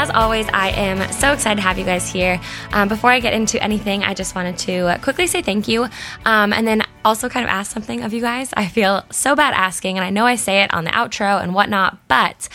As 0.00 0.08
always, 0.08 0.48
I 0.50 0.70
am 0.70 1.12
so 1.12 1.34
excited 1.34 1.56
to 1.56 1.60
have 1.60 1.78
you 1.78 1.84
guys 1.84 2.10
here. 2.10 2.40
Um, 2.72 2.88
before 2.88 3.10
I 3.10 3.20
get 3.20 3.34
into 3.34 3.62
anything, 3.62 4.02
I 4.02 4.14
just 4.14 4.34
wanted 4.34 4.56
to 4.60 4.98
quickly 5.02 5.26
say 5.26 5.42
thank 5.42 5.68
you 5.68 5.88
um, 6.24 6.54
and 6.54 6.66
then 6.66 6.82
also 7.04 7.28
kind 7.28 7.44
of 7.44 7.50
ask 7.50 7.70
something 7.70 8.02
of 8.02 8.14
you 8.14 8.22
guys. 8.22 8.50
I 8.56 8.66
feel 8.66 9.04
so 9.10 9.36
bad 9.36 9.52
asking, 9.52 9.98
and 9.98 10.04
I 10.04 10.08
know 10.08 10.24
I 10.24 10.36
say 10.36 10.62
it 10.62 10.72
on 10.72 10.84
the 10.84 10.90
outro 10.92 11.42
and 11.42 11.52
whatnot, 11.52 11.98
but 12.08 12.48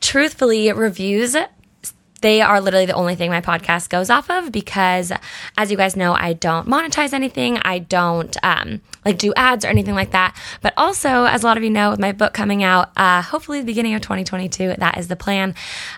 truthfully, 0.00 0.72
reviews 0.72 1.36
they 2.22 2.40
are 2.40 2.62
literally 2.62 2.86
the 2.86 2.94
only 2.94 3.14
thing 3.14 3.28
my 3.30 3.42
podcast 3.42 3.90
goes 3.90 4.08
off 4.08 4.30
of 4.30 4.50
because 4.50 5.12
as 5.58 5.70
you 5.70 5.76
guys 5.76 5.96
know 5.96 6.14
i 6.14 6.32
don't 6.32 6.66
monetize 6.66 7.12
anything 7.12 7.58
i 7.58 7.78
don't 7.78 8.38
um, 8.42 8.80
like 9.06 9.18
do 9.18 9.32
ads 9.36 9.64
or 9.64 9.68
anything 9.68 9.94
like 9.94 10.10
that 10.10 10.36
but 10.62 10.72
also 10.76 11.24
as 11.24 11.42
a 11.42 11.46
lot 11.46 11.56
of 11.56 11.62
you 11.62 11.70
know 11.70 11.90
with 11.90 12.00
my 12.00 12.12
book 12.12 12.32
coming 12.32 12.62
out 12.62 12.90
uh, 12.96 13.22
hopefully 13.22 13.60
the 13.60 13.66
beginning 13.66 13.94
of 13.94 14.02
2022 14.02 14.74
that 14.78 14.98
is 14.98 15.08
the 15.08 15.16
plan 15.16 15.54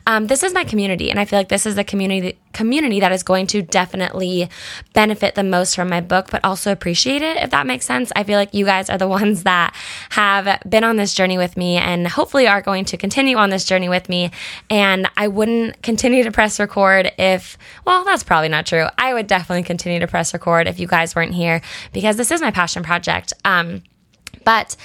um, 0.07 0.27
this 0.27 0.43
is 0.43 0.53
my 0.53 0.65
community 0.65 1.11
and 1.11 1.19
i 1.19 1.25
feel 1.25 1.39
like 1.39 1.49
this 1.49 1.67
is 1.67 1.75
the 1.75 1.85
community 1.85 2.39
community 2.53 3.01
that 3.01 3.13
is 3.13 3.23
going 3.23 3.47
to 3.47 3.63
definitely 3.63 4.49
benefit 4.93 5.35
the 5.35 5.45
most 5.45 5.75
from 5.75 5.89
my 5.89 6.01
book 6.01 6.29
but 6.31 6.45
also 6.45 6.73
appreciate 6.73 7.23
it 7.23 7.37
if 7.39 7.51
that 7.51 7.67
makes 7.67 7.87
sense 7.87 8.13
i 8.17 8.25
feel 8.25 8.37
like 8.37 8.53
you 8.53 8.65
guys 8.65 8.91
are 8.91 8.99
the 8.99 9.09
ones 9.19 9.45
that 9.45 9.75
have 10.11 10.61
been 10.69 10.85
on 10.85 10.97
this 10.97 11.15
journey 11.15 11.39
with 11.39 11.57
me 11.57 11.77
and 11.77 12.07
hopefully 12.07 12.47
are 12.47 12.61
going 12.61 12.85
to 12.85 12.97
continue 12.97 13.37
on 13.37 13.51
this 13.51 13.65
journey 13.65 13.89
with 13.89 14.09
me 14.09 14.31
and 14.69 15.09
i 15.17 15.29
wouldn't 15.29 15.81
continue 15.83 16.19
continue 16.19 16.25
to 16.25 16.35
press 16.35 16.59
record 16.59 17.13
if, 17.19 17.59
well, 17.85 18.05
that's 18.05 18.23
probably 18.23 18.49
not 18.49 18.67
true. 18.67 18.87
I 18.97 19.15
would 19.15 19.27
definitely 19.27 19.63
continue 19.63 20.01
to 20.01 20.07
press 20.07 20.33
record 20.33 20.67
if 20.67 20.81
you 20.81 20.87
guys 20.87 21.15
weren't 21.15 21.35
here 21.35 21.61
because 21.93 22.17
this 22.17 22.31
is 22.31 22.41
my 22.41 22.51
passion 22.51 22.83
project. 22.83 22.98
Um, 23.45 23.83
but 24.49 24.77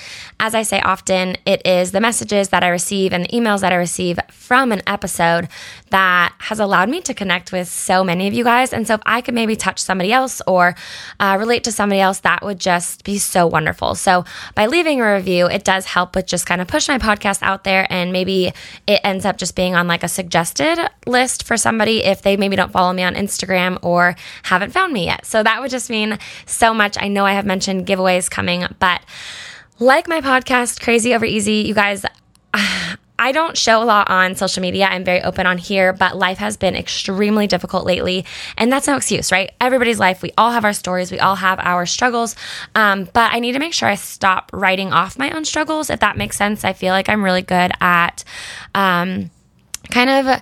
as 0.42 0.56
I 0.56 0.64
say 0.64 0.82
often, 0.82 1.38
it 1.46 1.66
is 1.66 1.94
the 1.94 2.02
messages 2.02 2.50
that 2.50 2.66
I 2.66 2.68
receive 2.68 3.14
and 3.14 3.24
the 3.24 3.30
emails 3.30 3.62
that 3.62 3.72
I 3.72 3.78
receive 3.78 4.20
from 4.30 4.74
an 4.74 4.82
episode 4.86 5.48
that 5.90 6.34
has 6.40 6.60
allowed 6.60 6.90
me 6.90 7.00
to 7.00 7.14
connect 7.14 7.54
with 7.54 7.70
so 7.70 8.04
many 8.04 8.28
of 8.28 8.34
you 8.34 8.44
guys. 8.44 8.74
And 8.74 8.86
so 8.86 8.96
if 8.96 9.02
I 9.06 9.22
could 9.22 9.36
maybe 9.36 9.56
touch 9.56 9.80
somebody 9.80 10.12
else 10.12 10.42
or 10.48 10.76
uh, 11.18 11.38
relate 11.40 11.64
to 11.64 11.72
somebody 11.72 12.02
else, 12.02 12.20
that 12.20 12.44
would 12.44 12.60
just 12.60 13.06
be 13.06 13.18
so 13.18 13.48
wonderful. 13.48 13.96
So 13.96 14.26
by 14.54 14.66
leaving 14.66 15.00
a 15.00 15.14
review, 15.14 15.48
it 15.48 15.64
does 15.64 15.86
help 15.86 16.14
with 16.14 16.26
just 16.26 16.46
kind 16.46 16.60
of 16.60 16.68
push 16.68 16.90
my 16.90 16.98
podcast 16.98 17.42
out 17.42 17.64
there. 17.64 17.88
And 17.90 18.12
maybe 18.12 18.52
it 18.86 19.00
ends 19.06 19.24
up 19.24 19.38
just 19.38 19.56
being 19.56 19.76
on 19.76 19.88
like 19.88 20.04
a 20.04 20.10
suggested 20.10 20.78
list 21.06 21.48
for 21.48 21.56
somebody 21.56 22.04
if 22.04 22.22
they 22.22 22.36
maybe 22.36 22.58
don't 22.58 22.74
follow 22.74 22.92
me 22.92 23.04
on 23.04 23.16
Instagram 23.16 23.80
or 23.82 24.18
haven't 24.44 24.72
found 24.72 24.92
me 24.92 25.06
yet. 25.06 25.26
So 25.26 25.42
that 25.42 25.62
would 25.62 25.72
just 25.72 25.90
mean 25.90 26.20
so 26.46 26.74
much. 26.74 26.98
I 27.00 27.08
know 27.08 27.26
I 27.26 27.32
have 27.32 27.46
mentioned 27.46 27.88
giveaways 27.88 28.30
coming, 28.30 28.66
but 28.80 29.00
like 29.84 30.08
my 30.08 30.22
podcast, 30.22 30.82
Crazy 30.82 31.14
Over 31.14 31.26
Easy, 31.26 31.56
you 31.56 31.74
guys, 31.74 32.06
I 33.20 33.32
don't 33.32 33.58
show 33.58 33.84
a 33.84 33.86
lot 33.86 34.10
on 34.10 34.36
social 34.36 34.62
media. 34.62 34.86
I'm 34.86 35.04
very 35.04 35.22
open 35.22 35.46
on 35.46 35.58
here, 35.58 35.92
but 35.92 36.18
life 36.18 36.38
has 36.38 36.56
been 36.58 36.76
extremely 36.76 37.48
difficult 37.48 37.86
lately. 37.86 38.26
And 38.58 38.72
that's 38.72 38.88
no 38.88 38.96
excuse, 38.96 39.32
right? 39.32 39.52
Everybody's 39.60 40.00
life, 40.00 40.22
we 40.22 40.32
all 40.38 40.52
have 40.52 40.64
our 40.64 40.74
stories, 40.74 41.12
we 41.12 41.20
all 41.20 41.36
have 41.36 41.60
our 41.60 41.86
struggles. 41.86 42.36
Um, 42.76 43.10
but 43.14 43.34
I 43.34 43.40
need 43.40 43.52
to 43.54 43.60
make 43.60 43.74
sure 43.74 43.90
I 43.90 43.96
stop 43.96 44.50
writing 44.54 44.94
off 44.94 45.20
my 45.20 45.32
own 45.32 45.44
struggles, 45.44 45.90
if 45.90 46.00
that 46.00 46.18
makes 46.18 46.38
sense. 46.38 46.64
I 46.64 46.72
feel 46.74 46.94
like 46.94 47.10
I'm 47.10 47.24
really 47.24 47.42
good 47.42 47.72
at 47.82 48.24
um, 48.74 49.32
kind 49.92 50.10
of 50.10 50.42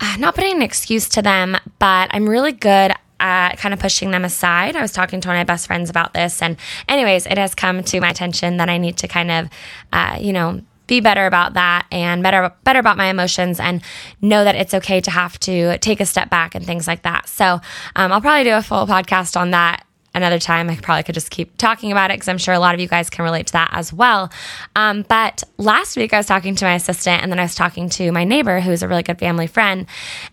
uh, 0.00 0.16
not 0.18 0.36
putting 0.36 0.56
an 0.56 0.62
excuse 0.62 1.08
to 1.10 1.22
them, 1.22 1.56
but 1.80 2.10
I'm 2.12 2.28
really 2.28 2.52
good 2.52 2.92
uh, 3.20 3.50
kind 3.52 3.72
of 3.74 3.80
pushing 3.80 4.10
them 4.10 4.24
aside. 4.24 4.76
I 4.76 4.82
was 4.82 4.92
talking 4.92 5.20
to 5.20 5.28
one 5.28 5.36
of 5.36 5.40
my 5.40 5.44
best 5.44 5.66
friends 5.66 5.90
about 5.90 6.14
this, 6.14 6.42
and 6.42 6.56
anyways, 6.88 7.26
it 7.26 7.38
has 7.38 7.54
come 7.54 7.82
to 7.82 8.00
my 8.00 8.10
attention 8.10 8.58
that 8.58 8.68
I 8.68 8.78
need 8.78 8.96
to 8.98 9.08
kind 9.08 9.30
of, 9.30 9.48
uh, 9.92 10.18
you 10.20 10.32
know, 10.32 10.60
be 10.86 11.00
better 11.00 11.26
about 11.26 11.54
that 11.54 11.86
and 11.92 12.22
better 12.22 12.52
better 12.64 12.78
about 12.78 12.96
my 12.96 13.06
emotions 13.06 13.60
and 13.60 13.82
know 14.22 14.42
that 14.42 14.54
it's 14.56 14.74
okay 14.74 15.00
to 15.02 15.10
have 15.10 15.38
to 15.40 15.78
take 15.78 16.00
a 16.00 16.06
step 16.06 16.30
back 16.30 16.54
and 16.54 16.64
things 16.64 16.86
like 16.88 17.02
that. 17.02 17.28
So 17.28 17.60
um, 17.94 18.10
I'll 18.10 18.20
probably 18.20 18.44
do 18.44 18.56
a 18.56 18.62
full 18.62 18.86
podcast 18.86 19.38
on 19.38 19.50
that 19.52 19.84
another 20.18 20.38
time. 20.38 20.68
I 20.68 20.76
probably 20.76 21.04
could 21.04 21.14
just 21.14 21.30
keep 21.30 21.56
talking 21.56 21.90
about 21.90 22.10
it 22.10 22.14
because 22.14 22.28
I'm 22.28 22.38
sure 22.38 22.52
a 22.52 22.58
lot 22.58 22.74
of 22.74 22.80
you 22.80 22.88
guys 22.88 23.08
can 23.08 23.24
relate 23.24 23.46
to 23.46 23.52
that 23.54 23.70
as 23.72 23.92
well. 23.92 24.30
Um, 24.76 25.04
but 25.08 25.42
last 25.56 25.96
week 25.96 26.12
I 26.12 26.18
was 26.18 26.26
talking 26.26 26.54
to 26.56 26.64
my 26.64 26.74
assistant 26.74 27.22
and 27.22 27.32
then 27.32 27.38
I 27.38 27.42
was 27.42 27.54
talking 27.54 27.88
to 27.90 28.12
my 28.12 28.24
neighbor 28.24 28.60
who's 28.60 28.82
a 28.82 28.88
really 28.88 29.02
good 29.02 29.18
family 29.18 29.46
friend. 29.46 29.86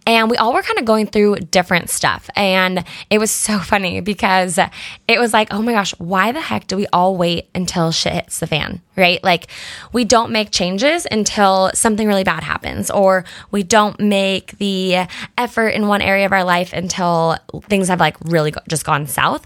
And 0.05 0.29
we 0.29 0.37
all 0.37 0.53
were 0.53 0.61
kind 0.61 0.77
of 0.79 0.85
going 0.85 1.07
through 1.07 1.37
different 1.37 1.89
stuff. 1.89 2.29
And 2.35 2.83
it 3.09 3.19
was 3.19 3.31
so 3.31 3.59
funny 3.71 4.01
because 4.01 4.59
it 5.07 5.19
was 5.19 5.33
like, 5.33 5.53
oh 5.53 5.61
my 5.61 5.71
gosh, 5.71 5.93
why 5.99 6.31
the 6.31 6.41
heck 6.41 6.67
do 6.67 6.75
we 6.75 6.87
all 6.91 7.15
wait 7.15 7.49
until 7.55 7.91
shit 7.91 8.13
hits 8.13 8.39
the 8.39 8.47
fan? 8.47 8.81
Right? 8.97 9.23
Like 9.23 9.47
we 9.93 10.05
don't 10.05 10.31
make 10.31 10.51
changes 10.51 11.05
until 11.09 11.71
something 11.73 12.07
really 12.07 12.23
bad 12.23 12.43
happens, 12.43 12.89
or 12.89 13.25
we 13.51 13.63
don't 13.63 13.99
make 13.99 14.57
the 14.57 15.07
effort 15.37 15.69
in 15.69 15.87
one 15.87 16.01
area 16.01 16.25
of 16.25 16.31
our 16.31 16.43
life 16.43 16.73
until 16.73 17.37
things 17.63 17.89
have 17.89 17.99
like 17.99 18.17
really 18.21 18.53
just 18.67 18.85
gone 18.85 19.07
south. 19.07 19.45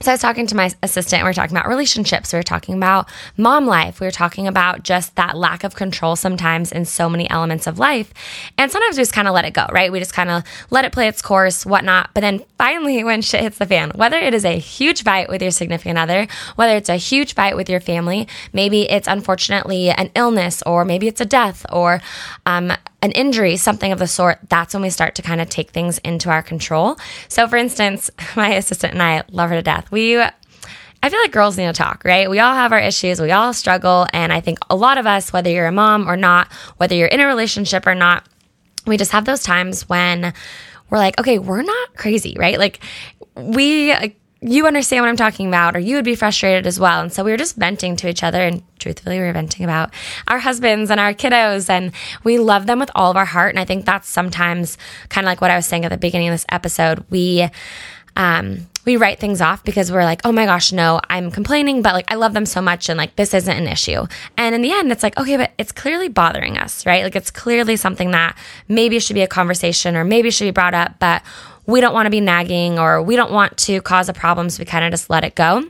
So 0.00 0.12
I 0.12 0.14
was 0.14 0.20
talking 0.20 0.46
to 0.46 0.54
my 0.54 0.70
assistant 0.80 1.24
we 1.24 1.28
are 1.28 1.34
talking 1.34 1.56
about 1.56 1.68
relationships. 1.68 2.32
We 2.32 2.38
were 2.38 2.44
talking 2.44 2.76
about 2.76 3.08
mom 3.36 3.66
life. 3.66 3.98
We 3.98 4.06
were 4.06 4.12
talking 4.12 4.46
about 4.46 4.84
just 4.84 5.16
that 5.16 5.36
lack 5.36 5.64
of 5.64 5.74
control 5.74 6.14
sometimes 6.14 6.70
in 6.70 6.84
so 6.84 7.08
many 7.08 7.28
elements 7.28 7.66
of 7.66 7.80
life. 7.80 8.14
And 8.56 8.70
sometimes 8.70 8.96
we 8.96 9.02
just 9.02 9.12
kind 9.12 9.26
of 9.26 9.34
let 9.34 9.44
it 9.44 9.54
go, 9.54 9.66
right? 9.72 9.90
We 9.90 9.98
just 9.98 10.12
kind 10.12 10.30
of 10.30 10.44
let 10.70 10.84
it 10.84 10.92
play 10.92 11.08
its 11.08 11.20
course, 11.20 11.66
whatnot. 11.66 12.10
But 12.14 12.20
then 12.20 12.44
finally, 12.58 13.02
when 13.08 13.22
shit 13.22 13.40
hits 13.40 13.58
the 13.58 13.66
fan, 13.66 13.90
whether 13.96 14.18
it 14.18 14.34
is 14.34 14.44
a 14.44 14.56
huge 14.56 15.02
fight 15.02 15.28
with 15.28 15.42
your 15.42 15.50
significant 15.50 15.98
other, 15.98 16.28
whether 16.54 16.76
it's 16.76 16.88
a 16.88 16.96
huge 16.96 17.34
fight 17.34 17.56
with 17.56 17.68
your 17.68 17.80
family, 17.80 18.28
maybe 18.52 18.88
it's 18.88 19.08
unfortunately 19.08 19.90
an 19.90 20.10
illness, 20.14 20.62
or 20.64 20.84
maybe 20.84 21.08
it's 21.08 21.20
a 21.20 21.26
death, 21.26 21.66
or 21.72 22.00
um, 22.46 22.72
an 23.00 23.12
injury, 23.12 23.56
something 23.56 23.92
of 23.92 23.98
the 23.98 24.06
sort, 24.06 24.38
that's 24.48 24.74
when 24.74 24.82
we 24.82 24.90
start 24.90 25.14
to 25.16 25.22
kind 25.22 25.40
of 25.40 25.48
take 25.48 25.70
things 25.70 25.98
into 25.98 26.30
our 26.30 26.42
control. 26.42 26.96
So, 27.28 27.46
for 27.46 27.56
instance, 27.56 28.10
my 28.36 28.54
assistant 28.54 28.92
and 28.92 29.02
I 29.02 29.22
love 29.30 29.50
her 29.50 29.56
to 29.56 29.62
death. 29.62 29.90
We 29.90 30.20
I 31.00 31.10
feel 31.10 31.20
like 31.20 31.30
girls 31.30 31.56
need 31.56 31.66
to 31.66 31.72
talk, 31.72 32.02
right? 32.04 32.28
We 32.28 32.40
all 32.40 32.54
have 32.54 32.72
our 32.72 32.80
issues, 32.80 33.20
we 33.20 33.30
all 33.30 33.52
struggle. 33.52 34.06
And 34.12 34.32
I 34.32 34.40
think 34.40 34.58
a 34.68 34.74
lot 34.74 34.98
of 34.98 35.06
us, 35.06 35.32
whether 35.32 35.48
you're 35.48 35.66
a 35.66 35.72
mom 35.72 36.08
or 36.08 36.16
not, 36.16 36.52
whether 36.78 36.94
you're 36.94 37.06
in 37.06 37.20
a 37.20 37.26
relationship 37.26 37.86
or 37.86 37.94
not, 37.94 38.26
we 38.86 38.96
just 38.96 39.12
have 39.12 39.24
those 39.24 39.42
times 39.42 39.88
when 39.88 40.32
we're 40.90 40.98
like, 40.98 41.18
okay, 41.20 41.38
we're 41.38 41.62
not 41.62 41.94
crazy, 41.94 42.34
right? 42.38 42.58
Like, 42.58 42.80
we, 43.36 43.94
you 44.40 44.66
understand 44.66 45.02
what 45.02 45.08
I'm 45.08 45.16
talking 45.16 45.48
about, 45.48 45.74
or 45.74 45.80
you 45.80 45.96
would 45.96 46.04
be 46.04 46.14
frustrated 46.14 46.66
as 46.66 46.78
well. 46.78 47.00
And 47.00 47.12
so 47.12 47.24
we 47.24 47.32
were 47.32 47.36
just 47.36 47.56
venting 47.56 47.96
to 47.96 48.08
each 48.08 48.22
other. 48.22 48.40
And 48.40 48.62
truthfully, 48.78 49.18
we 49.18 49.24
were 49.24 49.32
venting 49.32 49.64
about 49.64 49.92
our 50.28 50.38
husbands 50.38 50.90
and 50.90 51.00
our 51.00 51.12
kiddos. 51.12 51.68
And 51.68 51.92
we 52.22 52.38
love 52.38 52.66
them 52.66 52.78
with 52.78 52.90
all 52.94 53.10
of 53.10 53.16
our 53.16 53.24
heart. 53.24 53.50
And 53.50 53.58
I 53.58 53.64
think 53.64 53.84
that's 53.84 54.08
sometimes 54.08 54.78
kind 55.08 55.26
of 55.26 55.28
like 55.28 55.40
what 55.40 55.50
I 55.50 55.56
was 55.56 55.66
saying 55.66 55.84
at 55.84 55.90
the 55.90 55.96
beginning 55.96 56.28
of 56.28 56.34
this 56.34 56.46
episode. 56.50 57.04
We, 57.10 57.48
um, 58.14 58.68
we 58.84 58.96
write 58.96 59.20
things 59.20 59.40
off 59.40 59.64
because 59.64 59.92
we're 59.92 60.04
like, 60.04 60.22
oh 60.24 60.32
my 60.32 60.46
gosh, 60.46 60.72
no, 60.72 61.00
I'm 61.10 61.30
complaining, 61.30 61.82
but 61.82 61.92
like 61.92 62.10
I 62.10 62.14
love 62.14 62.32
them 62.32 62.46
so 62.46 62.62
much 62.62 62.88
and 62.88 62.96
like 62.96 63.16
this 63.16 63.34
isn't 63.34 63.54
an 63.56 63.66
issue. 63.66 64.06
And 64.36 64.54
in 64.54 64.62
the 64.62 64.72
end, 64.72 64.90
it's 64.90 65.02
like, 65.02 65.18
okay, 65.18 65.36
but 65.36 65.52
it's 65.58 65.72
clearly 65.72 66.08
bothering 66.08 66.56
us, 66.56 66.86
right? 66.86 67.04
Like 67.04 67.14
it's 67.14 67.30
clearly 67.30 67.76
something 67.76 68.12
that 68.12 68.38
maybe 68.66 68.98
should 68.98 69.14
be 69.14 69.22
a 69.22 69.28
conversation 69.28 69.94
or 69.94 70.04
maybe 70.04 70.30
should 70.30 70.46
be 70.46 70.52
brought 70.52 70.74
up, 70.74 70.98
but 70.98 71.22
we 71.68 71.82
don't 71.82 71.92
want 71.92 72.06
to 72.06 72.10
be 72.10 72.20
nagging 72.20 72.78
or 72.78 73.02
we 73.02 73.14
don't 73.14 73.30
want 73.30 73.56
to 73.58 73.80
cause 73.82 74.08
a 74.08 74.14
problem. 74.14 74.48
So 74.50 74.60
we 74.60 74.64
kind 74.64 74.84
of 74.84 74.90
just 74.90 75.10
let 75.10 75.22
it 75.22 75.34
go. 75.34 75.62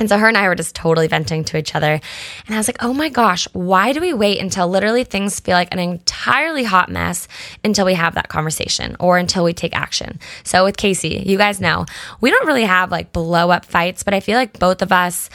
And 0.00 0.08
so 0.08 0.18
her 0.18 0.26
and 0.26 0.36
I 0.36 0.48
were 0.48 0.56
just 0.56 0.74
totally 0.74 1.06
venting 1.06 1.44
to 1.44 1.56
each 1.56 1.76
other. 1.76 2.00
And 2.46 2.54
I 2.54 2.58
was 2.58 2.66
like, 2.66 2.82
oh 2.82 2.92
my 2.92 3.08
gosh, 3.08 3.46
why 3.52 3.92
do 3.92 4.00
we 4.00 4.12
wait 4.12 4.40
until 4.40 4.66
literally 4.66 5.04
things 5.04 5.38
feel 5.38 5.54
like 5.54 5.72
an 5.72 5.78
entirely 5.78 6.64
hot 6.64 6.90
mess 6.90 7.28
until 7.62 7.86
we 7.86 7.94
have 7.94 8.16
that 8.16 8.28
conversation 8.28 8.96
or 8.98 9.18
until 9.18 9.44
we 9.44 9.52
take 9.52 9.76
action? 9.76 10.18
So 10.42 10.64
with 10.64 10.76
Casey, 10.76 11.22
you 11.24 11.38
guys 11.38 11.60
know, 11.60 11.86
we 12.20 12.30
don't 12.30 12.46
really 12.46 12.64
have 12.64 12.90
like 12.90 13.12
blow 13.12 13.50
up 13.50 13.64
fights, 13.64 14.02
but 14.02 14.14
I 14.14 14.18
feel 14.18 14.36
like 14.36 14.58
both 14.58 14.82
of 14.82 14.90
us 14.90 15.30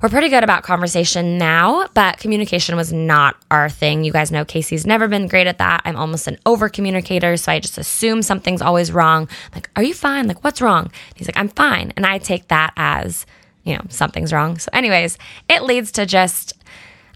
were 0.00 0.08
pretty 0.08 0.28
good 0.28 0.44
about 0.44 0.62
conversation 0.62 1.36
now, 1.36 1.88
but 1.94 2.18
communication 2.18 2.76
was 2.76 2.92
not 2.92 3.34
our 3.50 3.68
thing. 3.68 4.04
You 4.04 4.12
guys 4.12 4.30
know 4.30 4.44
Casey's 4.44 4.86
never 4.86 5.08
been 5.08 5.26
great 5.26 5.48
at 5.48 5.58
that. 5.58 5.82
I'm 5.84 5.96
almost 5.96 6.28
an 6.28 6.38
over 6.46 6.68
communicator. 6.68 7.36
So 7.36 7.50
I 7.50 7.58
just 7.58 7.78
assume 7.78 8.22
something's 8.22 8.62
always 8.62 8.92
wrong. 8.92 9.28
Like, 9.54 9.70
are 9.74 9.82
you 9.82 9.94
fine? 9.94 10.28
Like, 10.28 10.44
what's 10.44 10.60
wrong? 10.60 10.92
He's 11.16 11.26
like, 11.26 11.36
I'm 11.36 11.48
fine. 11.48 11.92
And 11.96 12.06
I 12.06 12.18
take 12.18 12.46
that 12.46 12.72
as, 12.76 13.26
you 13.64 13.74
know, 13.74 13.82
something's 13.88 14.32
wrong. 14.32 14.58
So, 14.58 14.68
anyways, 14.72 15.18
it 15.48 15.62
leads 15.62 15.92
to 15.92 16.06
just, 16.06 16.54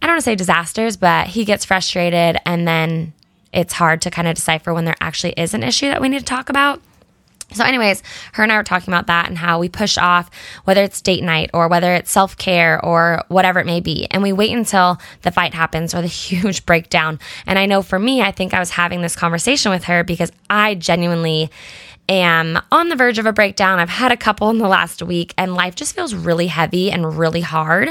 I 0.03 0.07
don't 0.07 0.15
want 0.15 0.21
to 0.21 0.31
say 0.31 0.35
disasters, 0.35 0.97
but 0.97 1.29
he 1.29 1.45
gets 1.45 1.65
frustrated 1.65 2.39
and 2.45 2.67
then 2.67 3.13
it's 3.53 3.73
hard 3.73 4.03
to 4.03 4.11
kind 4.11 4.29
of 4.29 4.35
decipher 4.35 4.75
when 4.75 4.85
there 4.85 4.97
actually 5.01 5.33
is 5.33 5.55
an 5.55 5.63
issue 5.63 5.87
that 5.87 6.01
we 6.01 6.09
need 6.09 6.21
to 6.21 6.25
talk 6.25 6.49
about. 6.49 6.81
So, 7.53 7.65
anyways, 7.65 8.03
her 8.35 8.43
and 8.43 8.53
I 8.53 8.59
were 8.59 8.63
talking 8.63 8.93
about 8.93 9.07
that 9.07 9.29
and 9.29 9.39
how 9.39 9.59
we 9.59 9.71
push 9.71 9.97
off 9.97 10.31
whether 10.65 10.83
it's 10.83 11.01
date 11.01 11.25
night 11.25 11.49
or 11.55 11.69
whether 11.69 11.95
it's 11.95 12.11
self 12.11 12.37
care 12.37 12.85
or 12.85 13.23
whatever 13.29 13.59
it 13.59 13.65
may 13.65 13.81
be. 13.81 14.07
And 14.11 14.23
we 14.23 14.35
wait 14.35 14.53
until 14.53 14.99
the 15.23 15.31
fight 15.31 15.55
happens 15.55 15.95
or 15.95 16.03
the 16.03 16.09
huge 16.09 16.67
breakdown. 16.67 17.19
And 17.47 17.59
I 17.59 17.65
know 17.65 17.81
for 17.81 17.99
me, 17.99 18.21
I 18.21 18.33
think 18.33 18.53
I 18.53 18.59
was 18.59 18.71
having 18.71 19.01
this 19.01 19.17
conversation 19.17 19.73
with 19.73 19.85
her 19.85 20.05
because 20.05 20.31
I 20.51 20.75
genuinely 20.75 21.51
am 22.09 22.59
on 22.73 22.89
the 22.89 22.97
verge 22.97 23.19
of 23.19 23.27
a 23.27 23.33
breakdown. 23.33 23.79
I've 23.79 23.89
had 23.89 24.13
a 24.13 24.17
couple 24.17 24.51
in 24.51 24.59
the 24.59 24.69
last 24.69 25.03
week, 25.03 25.35
and 25.37 25.55
life 25.55 25.75
just 25.75 25.95
feels 25.95 26.15
really 26.15 26.47
heavy 26.47 26.91
and 26.91 27.19
really 27.19 27.43
hard. 27.43 27.91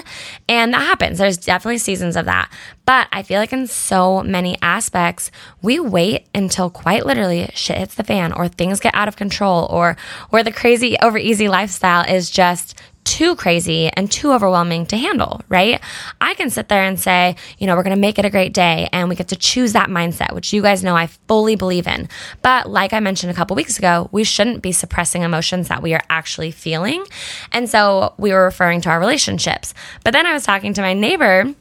And 0.49 0.73
that 0.73 0.81
happens. 0.81 1.17
There's 1.17 1.37
definitely 1.37 1.77
seasons 1.77 2.15
of 2.15 2.25
that. 2.25 2.51
But 2.85 3.07
I 3.11 3.23
feel 3.23 3.39
like 3.39 3.53
in 3.53 3.67
so 3.67 4.23
many 4.23 4.57
aspects, 4.61 5.29
we 5.61 5.79
wait 5.79 6.27
until 6.33 6.69
quite 6.69 7.05
literally 7.05 7.49
shit 7.53 7.77
hits 7.77 7.95
the 7.95 8.03
fan 8.03 8.31
or 8.31 8.47
things 8.47 8.79
get 8.79 8.95
out 8.95 9.07
of 9.07 9.15
control 9.15 9.67
or 9.69 9.97
where 10.29 10.43
the 10.43 10.51
crazy 10.51 10.97
over 11.01 11.17
easy 11.17 11.49
lifestyle 11.49 12.05
is 12.09 12.31
just 12.31 12.79
too 13.07 13.37
crazy 13.37 13.89
and 13.93 14.11
too 14.11 14.33
overwhelming 14.33 14.85
to 14.85 14.97
handle, 14.97 15.41
right? 15.47 15.81
I 16.19 16.33
can 16.33 16.49
sit 16.49 16.67
there 16.67 16.83
and 16.83 16.99
say, 16.99 17.37
you 17.57 17.65
know, 17.65 17.77
we're 17.77 17.83
going 17.83 17.95
to 17.95 17.99
make 18.01 18.19
it 18.19 18.25
a 18.25 18.29
great 18.29 18.53
day 18.53 18.89
and 18.91 19.07
we 19.07 19.15
get 19.15 19.29
to 19.29 19.37
choose 19.37 19.71
that 19.73 19.89
mindset, 19.89 20.33
which 20.33 20.51
you 20.51 20.61
guys 20.61 20.83
know 20.83 20.93
I 20.93 21.07
fully 21.07 21.55
believe 21.55 21.87
in. 21.87 22.09
But 22.41 22.69
like 22.69 22.91
I 22.91 22.99
mentioned 22.99 23.31
a 23.31 23.33
couple 23.33 23.55
weeks 23.55 23.79
ago, 23.79 24.09
we 24.11 24.25
shouldn't 24.25 24.61
be 24.61 24.73
suppressing 24.73 25.21
emotions 25.21 25.69
that 25.69 25.81
we 25.81 25.93
are 25.93 26.03
actually 26.09 26.51
feeling. 26.51 27.05
And 27.53 27.69
so 27.69 28.13
we 28.17 28.33
were 28.33 28.43
referring 28.43 28.81
to 28.81 28.89
our 28.89 28.99
relationships. 28.99 29.73
But 30.03 30.11
then 30.11 30.25
I 30.25 30.33
was 30.33 30.43
talking 30.43 30.73
to 30.73 30.81
my 30.81 30.93
neighbor 30.93 31.55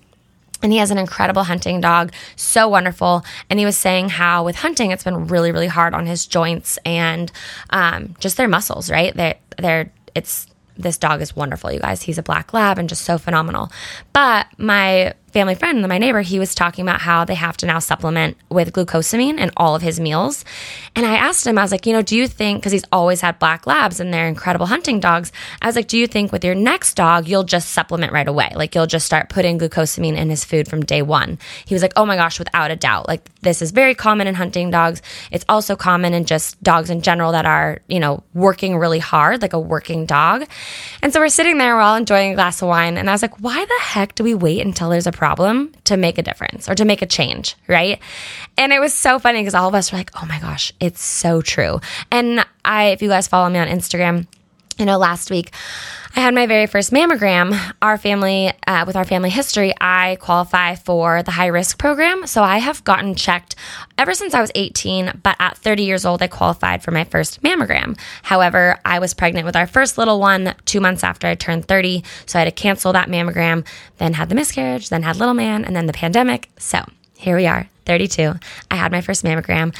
and 0.62 0.72
he 0.72 0.78
has 0.78 0.90
an 0.90 0.98
incredible 0.98 1.44
hunting 1.44 1.80
dog, 1.80 2.12
so 2.34 2.66
wonderful. 2.66 3.24
And 3.48 3.60
he 3.60 3.64
was 3.64 3.76
saying 3.76 4.08
how 4.08 4.44
with 4.44 4.56
hunting, 4.56 4.90
it's 4.90 5.04
been 5.04 5.28
really, 5.28 5.52
really 5.52 5.68
hard 5.68 5.94
on 5.94 6.06
his 6.06 6.26
joints 6.26 6.76
and 6.84 7.30
um, 7.70 8.16
just 8.18 8.36
their 8.36 8.48
muscles, 8.48 8.90
right? 8.90 9.14
They're, 9.14 9.36
they're, 9.58 9.92
it's 10.14 10.48
this 10.76 10.98
dog 10.98 11.22
is 11.22 11.34
wonderful, 11.34 11.72
you 11.72 11.80
guys. 11.80 12.02
He's 12.02 12.18
a 12.18 12.22
black 12.22 12.52
lab 12.52 12.78
and 12.78 12.88
just 12.88 13.02
so 13.02 13.18
phenomenal. 13.18 13.70
But 14.12 14.46
my 14.58 15.14
family 15.36 15.54
friend, 15.54 15.86
my 15.86 15.98
neighbor, 15.98 16.22
he 16.22 16.38
was 16.38 16.54
talking 16.54 16.82
about 16.82 16.98
how 16.98 17.22
they 17.22 17.34
have 17.34 17.58
to 17.58 17.66
now 17.66 17.78
supplement 17.78 18.38
with 18.48 18.72
glucosamine 18.72 19.38
in 19.38 19.50
all 19.54 19.74
of 19.74 19.82
his 19.82 20.00
meals. 20.00 20.46
And 20.94 21.04
I 21.04 21.14
asked 21.16 21.46
him, 21.46 21.58
I 21.58 21.62
was 21.62 21.70
like, 21.70 21.84
you 21.84 21.92
know, 21.92 22.00
do 22.00 22.16
you 22.16 22.26
think, 22.26 22.60
because 22.60 22.72
he's 22.72 22.86
always 22.90 23.20
had 23.20 23.38
black 23.38 23.66
labs 23.66 24.00
and 24.00 24.14
they're 24.14 24.28
incredible 24.28 24.64
hunting 24.64 24.98
dogs, 24.98 25.32
I 25.60 25.66
was 25.66 25.76
like, 25.76 25.88
do 25.88 25.98
you 25.98 26.06
think 26.06 26.32
with 26.32 26.42
your 26.42 26.54
next 26.54 26.94
dog, 26.94 27.28
you'll 27.28 27.44
just 27.44 27.68
supplement 27.72 28.14
right 28.14 28.26
away? 28.26 28.50
Like 28.54 28.74
you'll 28.74 28.86
just 28.86 29.04
start 29.04 29.28
putting 29.28 29.58
glucosamine 29.58 30.16
in 30.16 30.30
his 30.30 30.42
food 30.42 30.68
from 30.68 30.82
day 30.82 31.02
one? 31.02 31.38
He 31.66 31.74
was 31.74 31.82
like, 31.82 31.92
oh 31.96 32.06
my 32.06 32.16
gosh, 32.16 32.38
without 32.38 32.70
a 32.70 32.76
doubt. 32.76 33.06
Like 33.06 33.28
this 33.42 33.60
is 33.60 33.72
very 33.72 33.94
common 33.94 34.28
in 34.28 34.34
hunting 34.34 34.70
dogs. 34.70 35.02
It's 35.30 35.44
also 35.50 35.76
common 35.76 36.14
in 36.14 36.24
just 36.24 36.62
dogs 36.62 36.88
in 36.88 37.02
general 37.02 37.32
that 37.32 37.44
are, 37.44 37.80
you 37.88 38.00
know, 38.00 38.22
working 38.32 38.78
really 38.78 39.00
hard, 39.00 39.42
like 39.42 39.52
a 39.52 39.60
working 39.60 40.06
dog. 40.06 40.46
And 41.02 41.12
so 41.12 41.20
we're 41.20 41.28
sitting 41.28 41.58
there, 41.58 41.74
we're 41.74 41.82
all 41.82 41.96
enjoying 41.96 42.32
a 42.32 42.36
glass 42.36 42.62
of 42.62 42.68
wine. 42.68 42.96
And 42.96 43.10
I 43.10 43.12
was 43.12 43.20
like, 43.20 43.38
why 43.42 43.62
the 43.62 43.80
heck 43.82 44.14
do 44.14 44.24
we 44.24 44.34
wait 44.34 44.64
until 44.64 44.88
there's 44.88 45.06
a 45.06 45.12
problem? 45.12 45.25
Problem 45.26 45.72
to 45.82 45.96
make 45.96 46.18
a 46.18 46.22
difference 46.22 46.68
or 46.68 46.76
to 46.76 46.84
make 46.84 47.02
a 47.02 47.06
change, 47.06 47.56
right? 47.66 47.98
And 48.56 48.72
it 48.72 48.78
was 48.78 48.94
so 48.94 49.18
funny 49.18 49.40
because 49.40 49.56
all 49.56 49.66
of 49.66 49.74
us 49.74 49.90
were 49.90 49.98
like, 49.98 50.12
oh 50.22 50.24
my 50.26 50.38
gosh, 50.38 50.72
it's 50.78 51.02
so 51.02 51.42
true. 51.42 51.80
And 52.12 52.46
I, 52.64 52.90
if 52.90 53.02
you 53.02 53.08
guys 53.08 53.26
follow 53.26 53.50
me 53.50 53.58
on 53.58 53.66
Instagram, 53.66 54.28
you 54.78 54.84
know, 54.84 54.98
last 54.98 55.30
week 55.30 55.52
I 56.16 56.20
had 56.20 56.34
my 56.34 56.46
very 56.46 56.66
first 56.66 56.92
mammogram. 56.92 57.54
Our 57.82 57.98
family, 57.98 58.50
uh, 58.66 58.84
with 58.86 58.96
our 58.96 59.04
family 59.04 59.28
history, 59.28 59.74
I 59.78 60.16
qualify 60.18 60.74
for 60.74 61.22
the 61.22 61.30
high 61.30 61.48
risk 61.48 61.78
program. 61.78 62.26
So 62.26 62.42
I 62.42 62.56
have 62.56 62.82
gotten 62.84 63.14
checked 63.14 63.54
ever 63.98 64.14
since 64.14 64.32
I 64.32 64.40
was 64.40 64.50
18, 64.54 65.20
but 65.22 65.36
at 65.38 65.58
30 65.58 65.82
years 65.82 66.06
old, 66.06 66.22
I 66.22 66.28
qualified 66.28 66.82
for 66.82 66.90
my 66.90 67.04
first 67.04 67.42
mammogram. 67.42 67.98
However, 68.22 68.78
I 68.82 68.98
was 68.98 69.12
pregnant 69.12 69.44
with 69.44 69.56
our 69.56 69.66
first 69.66 69.98
little 69.98 70.18
one 70.18 70.54
two 70.64 70.80
months 70.80 71.04
after 71.04 71.26
I 71.26 71.34
turned 71.34 71.68
30. 71.68 72.02
So 72.24 72.38
I 72.38 72.44
had 72.44 72.56
to 72.56 72.62
cancel 72.62 72.94
that 72.94 73.10
mammogram, 73.10 73.66
then 73.98 74.14
had 74.14 74.30
the 74.30 74.34
miscarriage, 74.34 74.88
then 74.88 75.02
had 75.02 75.16
little 75.16 75.34
man, 75.34 75.66
and 75.66 75.76
then 75.76 75.84
the 75.84 75.92
pandemic. 75.92 76.48
So 76.58 76.82
here 77.14 77.36
we 77.36 77.46
are, 77.46 77.68
32. 77.84 78.34
I 78.70 78.76
had 78.76 78.90
my 78.90 79.02
first 79.02 79.22
mammogram. 79.22 79.74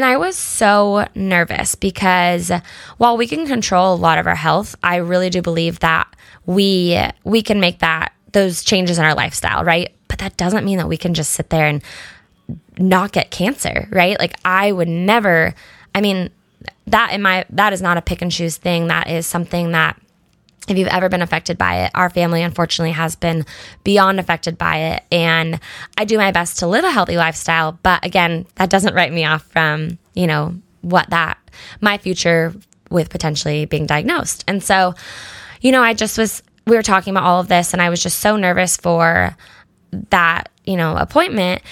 And 0.00 0.06
I 0.06 0.16
was 0.16 0.34
so 0.34 1.06
nervous 1.14 1.74
because 1.74 2.50
while 2.96 3.18
we 3.18 3.26
can 3.26 3.46
control 3.46 3.92
a 3.92 3.96
lot 3.96 4.16
of 4.16 4.26
our 4.26 4.34
health, 4.34 4.74
I 4.82 4.96
really 4.96 5.28
do 5.28 5.42
believe 5.42 5.80
that 5.80 6.08
we 6.46 6.98
we 7.22 7.42
can 7.42 7.60
make 7.60 7.80
that 7.80 8.14
those 8.32 8.64
changes 8.64 8.98
in 8.98 9.04
our 9.04 9.14
lifestyle, 9.14 9.62
right? 9.62 9.92
But 10.08 10.20
that 10.20 10.38
doesn't 10.38 10.64
mean 10.64 10.78
that 10.78 10.88
we 10.88 10.96
can 10.96 11.12
just 11.12 11.32
sit 11.32 11.50
there 11.50 11.66
and 11.66 11.82
not 12.78 13.12
get 13.12 13.30
cancer, 13.30 13.88
right? 13.90 14.18
Like 14.18 14.38
I 14.42 14.72
would 14.72 14.88
never 14.88 15.54
I 15.94 16.00
mean 16.00 16.30
that 16.86 17.12
in 17.12 17.20
my 17.20 17.44
that 17.50 17.74
is 17.74 17.82
not 17.82 17.98
a 17.98 18.00
pick 18.00 18.22
and 18.22 18.32
choose 18.32 18.56
thing. 18.56 18.86
That 18.86 19.06
is 19.06 19.26
something 19.26 19.72
that 19.72 20.00
if 20.70 20.78
you've 20.78 20.88
ever 20.88 21.08
been 21.08 21.22
affected 21.22 21.58
by 21.58 21.84
it, 21.84 21.90
our 21.94 22.08
family 22.08 22.42
unfortunately 22.42 22.92
has 22.92 23.16
been 23.16 23.44
beyond 23.84 24.20
affected 24.20 24.56
by 24.56 24.76
it. 24.76 25.04
And 25.10 25.60
I 25.98 26.04
do 26.04 26.16
my 26.16 26.30
best 26.30 26.58
to 26.60 26.66
live 26.66 26.84
a 26.84 26.90
healthy 26.90 27.16
lifestyle. 27.16 27.78
But 27.82 28.04
again, 28.04 28.46
that 28.56 28.70
doesn't 28.70 28.94
write 28.94 29.12
me 29.12 29.24
off 29.24 29.42
from, 29.42 29.98
you 30.14 30.26
know, 30.26 30.54
what 30.82 31.10
that, 31.10 31.38
my 31.80 31.98
future 31.98 32.54
with 32.90 33.10
potentially 33.10 33.66
being 33.66 33.86
diagnosed. 33.86 34.44
And 34.48 34.62
so, 34.62 34.94
you 35.60 35.72
know, 35.72 35.82
I 35.82 35.94
just 35.94 36.16
was, 36.16 36.42
we 36.66 36.76
were 36.76 36.82
talking 36.82 37.12
about 37.12 37.24
all 37.24 37.40
of 37.40 37.48
this 37.48 37.72
and 37.72 37.82
I 37.82 37.90
was 37.90 38.02
just 38.02 38.20
so 38.20 38.36
nervous 38.36 38.76
for 38.76 39.36
that, 40.10 40.50
you 40.64 40.76
know, 40.76 40.96
appointment. 40.96 41.62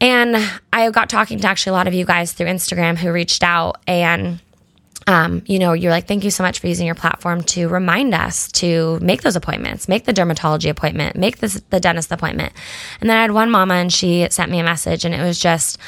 And 0.00 0.36
I 0.72 0.90
got 0.90 1.10
talking 1.10 1.38
to 1.40 1.48
actually 1.48 1.70
a 1.70 1.74
lot 1.74 1.88
of 1.88 1.94
you 1.94 2.04
guys 2.04 2.32
through 2.32 2.46
Instagram 2.46 2.96
who 2.96 3.12
reached 3.12 3.42
out 3.42 3.80
and, 3.86 4.40
um, 5.10 5.42
you 5.46 5.58
know, 5.58 5.72
you're 5.72 5.90
like, 5.90 6.06
thank 6.06 6.22
you 6.22 6.30
so 6.30 6.44
much 6.44 6.60
for 6.60 6.68
using 6.68 6.86
your 6.86 6.94
platform 6.94 7.42
to 7.42 7.66
remind 7.68 8.14
us 8.14 8.46
to 8.52 8.96
make 9.00 9.22
those 9.22 9.34
appointments, 9.34 9.88
make 9.88 10.04
the 10.04 10.12
dermatology 10.12 10.70
appointment, 10.70 11.16
make 11.16 11.38
this, 11.38 11.60
the 11.70 11.80
dentist 11.80 12.12
appointment. 12.12 12.52
And 13.00 13.10
then 13.10 13.16
I 13.16 13.22
had 13.22 13.32
one 13.32 13.50
mama 13.50 13.74
and 13.74 13.92
she 13.92 14.28
sent 14.30 14.52
me 14.52 14.60
a 14.60 14.62
message 14.62 15.04
and 15.04 15.12
it 15.12 15.20
was 15.20 15.40
just, 15.40 15.78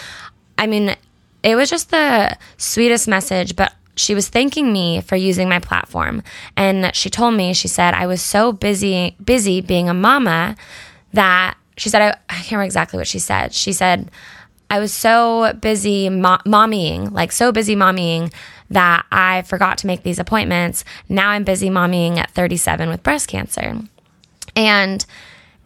I 0.58 0.66
mean, 0.66 0.96
it 1.44 1.54
was 1.54 1.70
just 1.70 1.90
the 1.90 2.36
sweetest 2.56 3.06
message, 3.06 3.54
but 3.54 3.72
she 3.94 4.12
was 4.12 4.28
thanking 4.28 4.72
me 4.72 5.00
for 5.02 5.14
using 5.14 5.48
my 5.48 5.60
platform. 5.60 6.24
And 6.56 6.92
she 6.92 7.08
told 7.08 7.34
me, 7.34 7.54
she 7.54 7.68
said, 7.68 7.94
I 7.94 8.08
was 8.08 8.20
so 8.20 8.52
busy, 8.52 9.14
busy 9.24 9.60
being 9.60 9.88
a 9.88 9.94
mama 9.94 10.56
that 11.12 11.54
she 11.76 11.90
said, 11.90 12.02
I, 12.02 12.08
I 12.28 12.34
can't 12.34 12.52
remember 12.52 12.64
exactly 12.64 12.96
what 12.98 13.06
she 13.06 13.20
said. 13.20 13.54
She 13.54 13.72
said, 13.72 14.10
I 14.68 14.80
was 14.80 14.92
so 14.92 15.52
busy 15.60 16.08
mo- 16.08 16.40
mommying, 16.46 17.12
like 17.12 17.30
so 17.30 17.52
busy 17.52 17.76
mommying 17.76 18.32
that 18.72 19.06
I 19.12 19.42
forgot 19.42 19.78
to 19.78 19.86
make 19.86 20.02
these 20.02 20.18
appointments. 20.18 20.84
Now 21.08 21.30
I'm 21.30 21.44
busy 21.44 21.68
mommying 21.68 22.18
at 22.18 22.30
37 22.30 22.88
with 22.88 23.02
breast 23.02 23.28
cancer. 23.28 23.80
And 24.56 25.04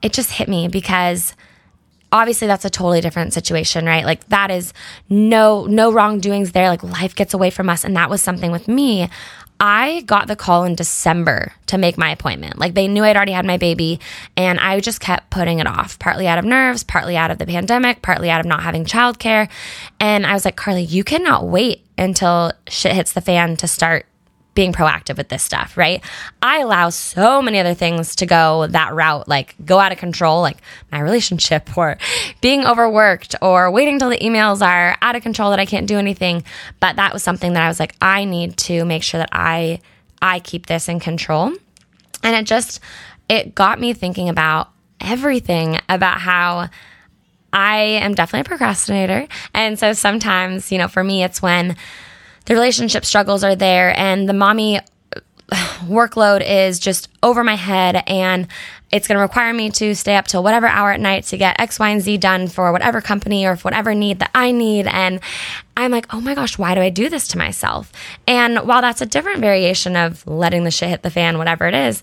it 0.03 0.13
just 0.13 0.33
hit 0.33 0.49
me 0.49 0.69
because 0.69 1.35
obviously 2.13 2.47
that's 2.47 2.65
a 2.65 2.71
totally 2.71 3.01
different 3.01 3.33
situation, 3.33 3.87
right? 3.87 4.05
Like 4.05 4.27
that 4.29 4.51
is 4.51 4.73
no 5.09 5.67
no 5.67 5.93
wrongdoings 5.93 6.53
there. 6.53 6.69
Like 6.69 6.83
life 6.83 7.15
gets 7.15 7.35
away 7.35 7.51
from 7.51 7.69
us 7.69 7.85
and 7.85 7.97
that 7.97 8.11
was 8.11 8.23
something 8.23 8.51
with 8.51 8.69
me. 8.69 9.09
I 9.59 10.03
got 10.03 10.29
the 10.29 10.37
call 10.37 10.65
in 10.65 10.75
December 10.75 11.53
to 11.67 11.79
make 11.79 11.97
my 11.97 12.11
appointment. 12.11 12.59
Like 12.59 12.75
they 12.75 12.89
knew 12.89 13.03
I'd 13.03 13.17
already 13.17 13.33
had 13.33 13.47
my 13.47 13.57
baby 13.57 14.01
and 14.37 14.61
I 14.61 14.81
just 14.81 15.01
kept 15.01 15.31
putting 15.31 15.61
it 15.61 15.67
off, 15.67 15.99
partly 15.99 16.29
out 16.29 16.39
of 16.39 16.45
nerves, 16.45 16.85
partly 16.85 17.17
out 17.17 17.31
of 17.31 17.39
the 17.39 17.47
pandemic, 17.47 18.03
partly 18.03 18.29
out 18.29 18.41
of 18.41 18.47
not 18.47 18.63
having 18.63 18.85
childcare. 18.85 19.49
And 19.99 20.27
I 20.27 20.35
was 20.35 20.45
like, 20.45 20.57
Carly, 20.57 20.85
you 20.85 21.05
cannot 21.05 21.47
wait 21.47 21.86
until 21.99 22.53
shit 22.69 22.93
hits 22.93 23.13
the 23.13 23.21
fan 23.21 23.57
to 23.57 23.69
start 23.69 24.07
being 24.57 24.73
proactive 24.73 25.19
with 25.19 25.29
this 25.29 25.43
stuff, 25.43 25.77
right? 25.77 26.03
I 26.43 26.61
allow 26.61 26.89
so 26.89 27.43
many 27.43 27.61
other 27.61 27.75
things 27.75 28.17
to 28.17 28.27
go 28.27 28.67
that 28.69 28.95
route, 28.95 29.29
like 29.29 29.55
go 29.65 29.79
out 29.79 29.93
of 29.93 29.99
control, 29.99 30.41
like 30.41 30.57
my 30.91 30.99
relationship 30.99 31.77
or 31.77 31.99
being 32.41 32.67
overworked 32.67 33.37
or 33.41 33.71
waiting 33.71 34.01
till 34.01 34.09
the 34.09 34.19
emails 34.19 34.67
are 34.67 34.97
out 35.01 35.15
of 35.15 35.23
control 35.23 35.51
that 35.51 35.61
I 35.61 35.67
can't 35.67 35.87
do 35.87 35.99
anything. 35.99 36.43
But 36.81 36.97
that 36.97 37.13
was 37.13 37.23
something 37.23 37.53
that 37.53 37.63
I 37.63 37.69
was 37.69 37.79
like, 37.79 37.95
I 38.01 38.25
need 38.25 38.57
to 38.59 38.85
make 38.85 39.05
sure 39.05 39.19
that 39.19 39.31
I 39.31 39.79
I 40.21 40.41
keep 40.41 40.67
this 40.67 40.89
in 40.89 40.99
control. 40.99 41.53
And 42.23 42.35
it 42.35 42.47
just 42.47 42.81
it 43.29 43.55
got 43.55 43.79
me 43.79 43.93
thinking 43.93 44.29
about 44.29 44.71
everything 45.01 45.79
about 45.89 46.21
how 46.21 46.71
I 47.57 47.79
am 47.79 48.15
definitely 48.15 48.41
a 48.41 48.45
procrastinator. 48.45 49.27
And 49.55 49.79
so 49.79 49.95
sometimes, 49.95 50.71
you 50.71 50.77
know, 50.77 50.89
for 50.89 51.03
me, 51.03 51.25
it's 51.25 51.41
when 51.41 51.75
the 52.45 52.55
relationship 52.55 53.07
struggles 53.07 53.43
are 53.43 53.57
there 53.57 53.99
and 53.99 54.29
the 54.29 54.35
mommy 54.35 54.79
workload 55.87 56.47
is 56.47 56.79
just 56.79 57.09
over 57.23 57.43
my 57.43 57.55
head 57.55 58.03
and 58.07 58.47
it's 58.93 59.09
going 59.09 59.17
to 59.17 59.23
require 59.23 59.55
me 59.55 59.71
to 59.71 59.95
stay 59.95 60.17
up 60.17 60.27
till 60.27 60.43
whatever 60.43 60.67
hour 60.67 60.93
at 60.93 61.01
night 61.01 61.25
to 61.25 61.39
get 61.39 61.59
X, 61.59 61.79
Y, 61.79 61.89
and 61.89 62.03
Z 62.03 62.19
done 62.19 62.47
for 62.47 62.71
whatever 62.73 63.01
company 63.01 63.47
or 63.47 63.57
for 63.57 63.65
whatever 63.65 63.95
need 63.95 64.19
that 64.19 64.31
I 64.35 64.53
need. 64.53 64.87
And 64.87 65.21
I'm 65.79 65.91
like, 65.91 66.13
oh 66.13 66.21
my 66.21 66.35
gosh, 66.35 66.59
why 66.59 66.75
do 66.75 66.83
I 66.83 66.91
do 66.91 67.09
this 67.09 67.27
to 67.29 67.39
myself? 67.39 67.91
And 68.29 68.59
while 68.69 68.83
that's 68.83 69.01
a 69.01 69.07
different 69.07 69.41
variation 69.41 69.97
of 69.97 70.27
letting 70.27 70.65
the 70.65 70.71
shit 70.71 70.91
hit 70.91 71.03
the 71.03 71.11
fan, 71.11 71.39
whatever 71.39 71.67
it 71.67 71.75
is, 71.75 72.03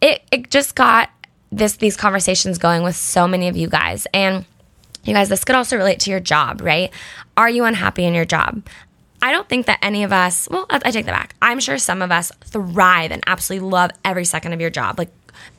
it, 0.00 0.22
it 0.30 0.48
just 0.48 0.76
got 0.76 1.10
this 1.52 1.76
these 1.76 1.96
conversations 1.96 2.58
going 2.58 2.84
with 2.84 2.94
so 2.94 3.26
many 3.26 3.48
of 3.48 3.56
you 3.56 3.68
guys. 3.68 4.06
And 4.14 4.44
you 5.04 5.14
guys, 5.14 5.28
this 5.28 5.44
could 5.44 5.56
also 5.56 5.76
relate 5.76 6.00
to 6.00 6.10
your 6.10 6.20
job, 6.20 6.60
right? 6.60 6.90
Are 7.36 7.48
you 7.48 7.64
unhappy 7.64 8.04
in 8.04 8.14
your 8.14 8.24
job? 8.24 8.66
I 9.22 9.32
don't 9.32 9.48
think 9.48 9.66
that 9.66 9.78
any 9.82 10.02
of 10.02 10.12
us, 10.12 10.48
well, 10.50 10.66
I 10.70 10.90
take 10.90 11.06
that 11.06 11.12
back. 11.12 11.34
I'm 11.42 11.60
sure 11.60 11.78
some 11.78 12.00
of 12.00 12.10
us 12.10 12.32
thrive 12.44 13.10
and 13.10 13.22
absolutely 13.26 13.68
love 13.68 13.90
every 14.04 14.24
second 14.24 14.52
of 14.52 14.60
your 14.60 14.70
job. 14.70 14.98
Like, 14.98 15.10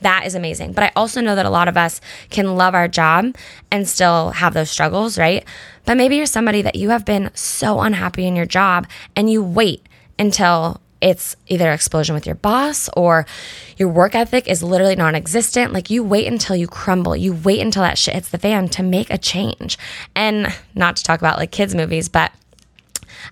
that 0.02 0.26
is 0.26 0.36
amazing. 0.36 0.74
But 0.74 0.84
I 0.84 0.92
also 0.96 1.22
know 1.22 1.36
that 1.36 1.46
a 1.46 1.50
lot 1.50 1.68
of 1.68 1.78
us 1.78 2.02
can 2.30 2.56
love 2.56 2.74
our 2.74 2.88
job 2.88 3.36
and 3.72 3.88
still 3.88 4.32
have 4.32 4.54
those 4.54 4.70
struggles, 4.70 5.18
right? 5.18 5.46
But 5.86 5.98
maybe 5.98 6.18
you're 6.18 6.26
somebody 6.26 6.62
that 6.62 6.76
you 6.76 6.90
have 6.90 7.06
been 7.06 7.32
so 7.34 7.82
unhappy 7.82 8.26
in 8.26 8.36
your 8.36 8.46
job 8.46 8.88
and 9.16 9.30
you 9.30 9.44
wait 9.44 9.88
until 10.18 10.82
it's 11.02 11.36
either 11.48 11.72
explosion 11.72 12.14
with 12.14 12.26
your 12.26 12.36
boss 12.36 12.90
or 12.96 13.26
your 13.78 13.90
work 13.90 14.16
ethic 14.16 14.48
is 14.48 14.62
literally 14.62 14.96
non 14.96 15.16
existent. 15.16 15.74
Like 15.74 15.90
you 15.90 16.04
wait 16.04 16.28
until 16.28 16.56
you 16.56 16.68
crumble. 16.68 17.16
You 17.16 17.34
wait 17.34 17.60
until 17.60 17.82
that 17.82 17.98
shit 17.98 18.14
hits 18.14 18.30
the 18.30 18.38
fan 18.38 18.70
to 18.70 18.84
make 18.84 19.12
a 19.12 19.18
change. 19.18 19.78
And 20.16 20.54
not 20.76 20.96
to 20.98 21.04
talk 21.04 21.20
about 21.20 21.38
like 21.38 21.52
kids' 21.52 21.76
movies, 21.76 22.08
but 22.08 22.32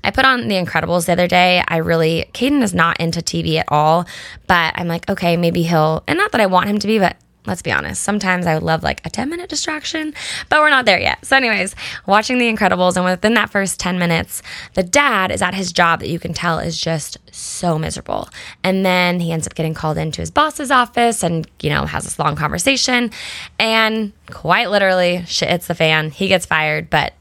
I 0.03 0.11
put 0.11 0.25
on 0.25 0.47
The 0.47 0.55
Incredibles 0.55 1.05
the 1.05 1.13
other 1.13 1.27
day. 1.27 1.63
I 1.67 1.77
really, 1.77 2.29
Caden 2.33 2.61
is 2.61 2.73
not 2.73 2.99
into 2.99 3.21
TV 3.21 3.55
at 3.55 3.65
all, 3.69 4.05
but 4.47 4.73
I'm 4.75 4.87
like, 4.87 5.09
okay, 5.09 5.37
maybe 5.37 5.63
he'll, 5.63 6.03
and 6.07 6.17
not 6.17 6.31
that 6.31 6.41
I 6.41 6.45
want 6.45 6.69
him 6.69 6.79
to 6.79 6.87
be, 6.87 6.99
but 6.99 7.17
let's 7.49 7.61
be 7.61 7.71
honest, 7.71 8.01
sometimes 8.01 8.45
I 8.45 8.53
would 8.53 8.63
love 8.63 8.83
like 8.83 9.05
a 9.05 9.09
10 9.09 9.29
minute 9.29 9.49
distraction, 9.49 10.13
but 10.47 10.59
we're 10.59 10.69
not 10.69 10.85
there 10.85 10.99
yet. 10.99 11.25
So, 11.25 11.35
anyways, 11.35 11.75
watching 12.05 12.37
The 12.37 12.51
Incredibles, 12.51 12.95
and 12.95 13.03
within 13.03 13.33
that 13.33 13.49
first 13.49 13.79
10 13.79 13.99
minutes, 13.99 14.41
the 14.75 14.83
dad 14.83 15.31
is 15.31 15.41
at 15.41 15.53
his 15.53 15.73
job 15.73 15.99
that 15.99 16.09
you 16.09 16.19
can 16.19 16.33
tell 16.33 16.59
is 16.59 16.79
just 16.79 17.17
so 17.31 17.77
miserable. 17.77 18.29
And 18.63 18.85
then 18.85 19.19
he 19.19 19.31
ends 19.31 19.47
up 19.47 19.55
getting 19.55 19.73
called 19.73 19.97
into 19.97 20.21
his 20.21 20.31
boss's 20.31 20.71
office 20.71 21.23
and, 21.23 21.49
you 21.61 21.69
know, 21.69 21.85
has 21.85 22.03
this 22.03 22.19
long 22.19 22.35
conversation. 22.35 23.11
And 23.57 24.13
quite 24.29 24.69
literally, 24.69 25.25
shit 25.25 25.49
hits 25.49 25.67
the 25.67 25.75
fan. 25.75 26.11
He 26.11 26.27
gets 26.27 26.45
fired, 26.45 26.89
but 26.89 27.13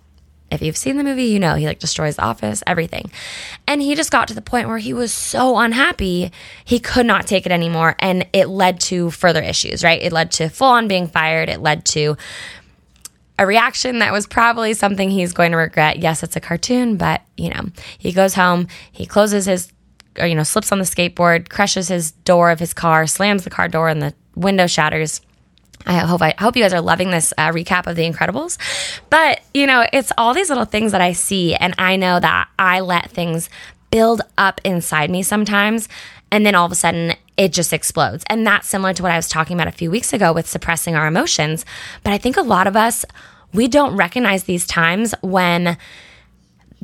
if 0.50 0.62
you've 0.62 0.76
seen 0.76 0.97
the 0.97 1.05
movie, 1.05 1.25
you 1.25 1.38
know 1.38 1.55
he 1.55 1.67
like 1.67 1.78
destroys 1.78 2.17
the 2.17 2.23
office, 2.23 2.62
everything. 2.67 3.11
And 3.67 3.83
he 3.83 3.95
just 3.95 4.11
got 4.11 4.28
to 4.28 4.35
the 4.35 4.43
point 4.43 4.69
where 4.69 4.78
he 4.78 4.93
was 4.93 5.12
so 5.12 5.59
unhappy, 5.59 6.33
he 6.64 6.78
could 6.78 7.07
not 7.07 7.26
take 7.26 7.47
it 7.47 7.52
anymore. 7.52 7.97
And 7.99 8.26
it 8.33 8.49
led 8.49 8.81
to 8.81 9.11
further 9.11 9.43
issues, 9.43 9.85
right? 9.85 10.00
It 10.00 10.12
led 10.12 10.31
to 10.33 10.49
full 10.49 10.69
on 10.69 10.88
being 10.88 11.07
fired. 11.07 11.49
It 11.49 11.61
led 11.61 11.85
to 11.87 12.17
a 13.38 13.47
reaction 13.47 14.00
that 14.00 14.12
was 14.12 14.26
probably 14.26 14.75
something 14.75 15.11
he's 15.11 15.33
going 15.33 15.52
to 15.52 15.59
regret. 15.59 15.99
Yes, 15.99 16.23
it's 16.23 16.37
a 16.37 16.40
cartoon, 16.40 16.97
but 16.97 17.23
you 17.37 17.50
know, 17.50 17.67
he 17.99 18.12
goes 18.12 18.35
home, 18.35 18.67
he 18.90 19.07
closes 19.07 19.47
his, 19.47 19.73
or, 20.19 20.26
you 20.26 20.35
know, 20.35 20.43
slips 20.43 20.73
on 20.73 20.78
the 20.78 20.85
skateboard, 20.85 21.49
crushes 21.49 21.88
his 21.88 22.11
door 22.11 22.50
of 22.50 22.59
his 22.59 22.75
car, 22.75 23.07
slams 23.07 23.45
the 23.45 23.50
car 23.50 23.69
door, 23.69 23.88
and 23.88 24.02
the 24.02 24.12
window 24.35 24.67
shatters 24.67 25.21
I 25.87 25.99
hope 25.99 26.23
I, 26.23 26.35
hope 26.38 26.56
you 26.56 26.62
guys 26.62 26.73
are 26.73 26.80
loving 26.80 27.11
this 27.11 27.32
uh, 27.38 27.50
recap 27.50 27.87
of 27.87 27.97
The 27.97 28.11
Incredibles. 28.11 28.58
But, 29.11 29.40
you 29.54 29.66
know, 29.66 29.87
it's 29.92 30.12
all 30.18 30.35
these 30.35 30.49
little 30.49 30.64
things 30.64 30.92
that 30.92 31.00
I 31.00 31.12
see 31.12 31.54
and 31.54 31.75
I 31.78 31.97
know 31.97 32.20
that 32.20 32.49
I 32.58 32.80
let 32.80 33.11
things 33.11 33.49
build 33.90 34.20
up 34.37 34.61
inside 34.64 35.11
me 35.11 35.23
sometimes 35.23 35.88
and 36.30 36.44
then 36.44 36.54
all 36.54 36.66
of 36.66 36.73
a 36.73 36.75
sudden 36.75 37.14
it 37.37 37.52
just 37.52 37.73
explodes. 37.73 38.25
And 38.28 38.47
that's 38.47 38.68
similar 38.68 38.92
to 38.94 39.02
what 39.02 39.12
I 39.12 39.16
was 39.16 39.28
talking 39.28 39.56
about 39.56 39.68
a 39.68 39.73
few 39.73 39.90
weeks 39.90 40.12
ago 40.12 40.32
with 40.32 40.49
suppressing 40.49 40.94
our 40.94 41.06
emotions. 41.06 41.64
But 42.02 42.12
I 42.12 42.18
think 42.18 42.37
a 42.37 42.42
lot 42.42 42.66
of 42.66 42.76
us 42.76 43.04
we 43.52 43.66
don't 43.68 43.97
recognize 43.97 44.44
these 44.44 44.66
times 44.66 45.14
when 45.23 45.78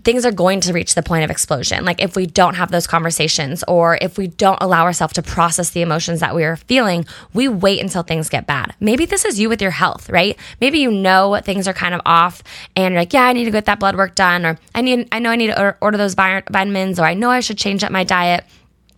things 0.04 0.26
are 0.26 0.32
going 0.32 0.60
to 0.60 0.72
reach 0.72 0.94
the 0.94 1.02
point 1.02 1.24
of 1.24 1.30
explosion. 1.30 1.84
Like 1.84 2.02
if 2.02 2.14
we 2.14 2.26
don't 2.26 2.54
have 2.54 2.70
those 2.70 2.86
conversations 2.86 3.64
or 3.66 3.98
if 4.00 4.18
we 4.18 4.26
don't 4.26 4.58
allow 4.60 4.84
ourselves 4.84 5.14
to 5.14 5.22
process 5.22 5.70
the 5.70 5.82
emotions 5.82 6.20
that 6.20 6.34
we 6.34 6.44
are 6.44 6.56
feeling, 6.56 7.06
we 7.32 7.48
wait 7.48 7.80
until 7.80 8.02
things 8.02 8.28
get 8.28 8.46
bad. 8.46 8.74
Maybe 8.80 9.06
this 9.06 9.24
is 9.24 9.40
you 9.40 9.48
with 9.48 9.62
your 9.62 9.70
health, 9.70 10.10
right? 10.10 10.38
Maybe 10.60 10.78
you 10.78 10.90
know 10.90 11.40
things 11.42 11.66
are 11.66 11.72
kind 11.72 11.94
of 11.94 12.02
off 12.04 12.42
and 12.76 12.92
you're 12.92 13.00
like, 13.00 13.12
yeah, 13.12 13.24
I 13.24 13.32
need 13.32 13.46
to 13.46 13.50
get 13.50 13.64
that 13.64 13.80
blood 13.80 13.96
work 13.96 14.14
done 14.14 14.44
or 14.44 14.58
I 14.74 14.82
need 14.82 15.08
I 15.10 15.18
know 15.18 15.30
I 15.30 15.36
need 15.36 15.48
to 15.48 15.76
order 15.80 15.96
those 15.96 16.14
vitamins 16.14 17.00
or 17.00 17.04
I 17.04 17.14
know 17.14 17.30
I 17.30 17.40
should 17.40 17.58
change 17.58 17.82
up 17.82 17.90
my 17.90 18.04
diet 18.04 18.44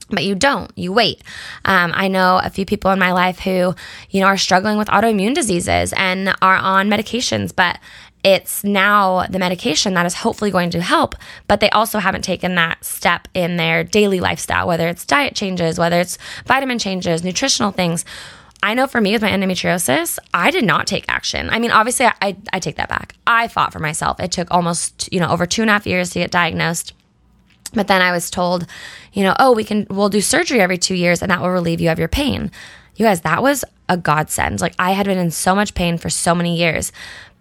but 0.08 0.24
you 0.24 0.34
don't 0.34 0.70
you 0.76 0.92
wait 0.92 1.22
um, 1.64 1.90
i 1.94 2.06
know 2.08 2.40
a 2.42 2.50
few 2.50 2.64
people 2.64 2.90
in 2.90 2.98
my 2.98 3.12
life 3.12 3.40
who 3.40 3.74
you 4.10 4.20
know 4.20 4.26
are 4.26 4.36
struggling 4.36 4.78
with 4.78 4.88
autoimmune 4.88 5.34
diseases 5.34 5.92
and 5.96 6.28
are 6.40 6.56
on 6.56 6.88
medications 6.88 7.54
but 7.54 7.78
it's 8.26 8.64
now 8.64 9.24
the 9.30 9.38
medication 9.38 9.94
that 9.94 10.04
is 10.04 10.14
hopefully 10.14 10.50
going 10.50 10.70
to 10.70 10.80
help, 10.80 11.14
but 11.46 11.60
they 11.60 11.70
also 11.70 12.00
haven't 12.00 12.22
taken 12.22 12.56
that 12.56 12.84
step 12.84 13.28
in 13.34 13.56
their 13.56 13.84
daily 13.84 14.18
lifestyle, 14.18 14.66
whether 14.66 14.88
it's 14.88 15.06
diet 15.06 15.36
changes, 15.36 15.78
whether 15.78 16.00
it's 16.00 16.18
vitamin 16.44 16.80
changes, 16.80 17.22
nutritional 17.22 17.70
things. 17.70 18.04
I 18.64 18.74
know 18.74 18.88
for 18.88 19.00
me 19.00 19.12
with 19.12 19.22
my 19.22 19.30
endometriosis, 19.30 20.18
I 20.34 20.50
did 20.50 20.64
not 20.64 20.88
take 20.88 21.04
action. 21.06 21.48
I 21.50 21.60
mean, 21.60 21.70
obviously, 21.70 22.06
I, 22.06 22.36
I 22.52 22.58
take 22.58 22.74
that 22.76 22.88
back. 22.88 23.14
I 23.28 23.46
fought 23.46 23.72
for 23.72 23.78
myself. 23.78 24.18
It 24.18 24.32
took 24.32 24.50
almost, 24.50 25.08
you 25.12 25.20
know, 25.20 25.28
over 25.28 25.46
two 25.46 25.62
and 25.62 25.70
a 25.70 25.74
half 25.74 25.86
years 25.86 26.10
to 26.10 26.18
get 26.18 26.32
diagnosed. 26.32 26.94
But 27.74 27.86
then 27.86 28.02
I 28.02 28.10
was 28.10 28.28
told, 28.28 28.66
you 29.12 29.22
know, 29.22 29.36
oh, 29.38 29.52
we 29.52 29.62
can, 29.62 29.86
we'll 29.88 30.08
do 30.08 30.20
surgery 30.20 30.60
every 30.60 30.78
two 30.78 30.96
years 30.96 31.22
and 31.22 31.30
that 31.30 31.40
will 31.40 31.50
relieve 31.50 31.80
you 31.80 31.90
of 31.90 32.00
your 32.00 32.08
pain. 32.08 32.50
You 32.96 33.06
guys, 33.06 33.20
that 33.20 33.40
was 33.40 33.64
a 33.88 33.96
godsend. 33.96 34.60
Like 34.60 34.74
I 34.80 34.92
had 34.92 35.06
been 35.06 35.18
in 35.18 35.30
so 35.30 35.54
much 35.54 35.74
pain 35.74 35.96
for 35.96 36.10
so 36.10 36.34
many 36.34 36.56
years. 36.56 36.90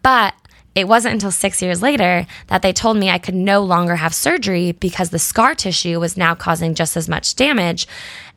But 0.03 0.35
it 0.75 0.87
wasn't 0.89 1.13
until 1.13 1.31
six 1.31 1.61
years 1.61 1.81
later 1.81 2.27
that 2.47 2.61
they 2.61 2.73
told 2.73 2.97
me 2.97 3.09
I 3.09 3.17
could 3.17 3.33
no 3.33 3.63
longer 3.63 3.95
have 3.95 4.13
surgery 4.13 4.73
because 4.73 5.09
the 5.09 5.19
scar 5.19 5.55
tissue 5.55 5.99
was 5.99 6.17
now 6.17 6.35
causing 6.35 6.75
just 6.75 6.97
as 6.97 7.07
much 7.07 7.35
damage. 7.35 7.87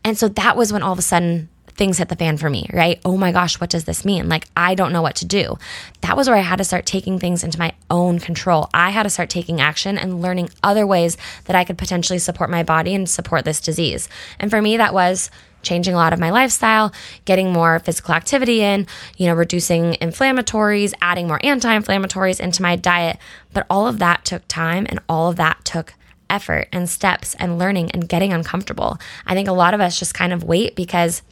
And 0.04 0.16
so 0.16 0.28
that 0.28 0.56
was 0.56 0.72
when 0.72 0.82
all 0.82 0.92
of 0.92 0.98
a 0.98 1.02
sudden 1.02 1.48
things 1.78 1.98
hit 1.98 2.08
the 2.08 2.16
fan 2.16 2.36
for 2.36 2.50
me, 2.50 2.68
right? 2.72 3.00
Oh 3.04 3.16
my 3.16 3.32
gosh, 3.32 3.60
what 3.60 3.70
does 3.70 3.84
this 3.84 4.04
mean? 4.04 4.28
Like, 4.28 4.46
I 4.56 4.74
don't 4.74 4.92
know 4.92 5.02
what 5.02 5.16
to 5.16 5.24
do. 5.24 5.58
That 6.00 6.16
was 6.16 6.28
where 6.28 6.36
I 6.36 6.40
had 6.40 6.56
to 6.56 6.64
start 6.64 6.86
taking 6.86 7.18
things 7.18 7.44
into 7.44 7.58
my 7.58 7.72
own 7.88 8.18
control. 8.18 8.68
I 8.74 8.90
had 8.90 9.04
to 9.04 9.10
start 9.10 9.30
taking 9.30 9.60
action 9.60 9.96
and 9.96 10.20
learning 10.20 10.50
other 10.62 10.86
ways 10.86 11.16
that 11.44 11.56
I 11.56 11.64
could 11.64 11.78
potentially 11.78 12.18
support 12.18 12.50
my 12.50 12.64
body 12.64 12.94
and 12.94 13.08
support 13.08 13.44
this 13.44 13.60
disease. 13.60 14.08
And 14.40 14.50
for 14.50 14.60
me, 14.60 14.76
that 14.76 14.92
was 14.92 15.30
changing 15.62 15.94
a 15.94 15.96
lot 15.96 16.12
of 16.12 16.18
my 16.18 16.30
lifestyle, 16.30 16.92
getting 17.24 17.52
more 17.52 17.78
physical 17.78 18.14
activity 18.14 18.62
in, 18.62 18.86
you 19.16 19.26
know, 19.26 19.34
reducing 19.34 19.94
inflammatories, 19.94 20.94
adding 21.00 21.26
more 21.26 21.40
anti 21.42 21.78
inflammatories 21.78 22.40
into 22.40 22.62
my 22.62 22.76
diet. 22.76 23.18
But 23.52 23.66
all 23.68 23.86
of 23.86 23.98
that 23.98 24.24
took 24.24 24.46
time 24.48 24.86
and 24.88 25.00
all 25.08 25.30
of 25.30 25.36
that 25.36 25.64
took 25.64 25.94
effort 26.30 26.68
and 26.72 26.88
steps 26.88 27.34
and 27.38 27.58
learning 27.58 27.90
and 27.92 28.08
getting 28.08 28.32
uncomfortable. 28.32 28.98
I 29.26 29.34
think 29.34 29.48
a 29.48 29.52
lot 29.52 29.74
of 29.74 29.80
us 29.80 29.98
just 29.98 30.14
kind 30.14 30.32
of 30.32 30.44
wait 30.44 30.76
because 30.76 31.22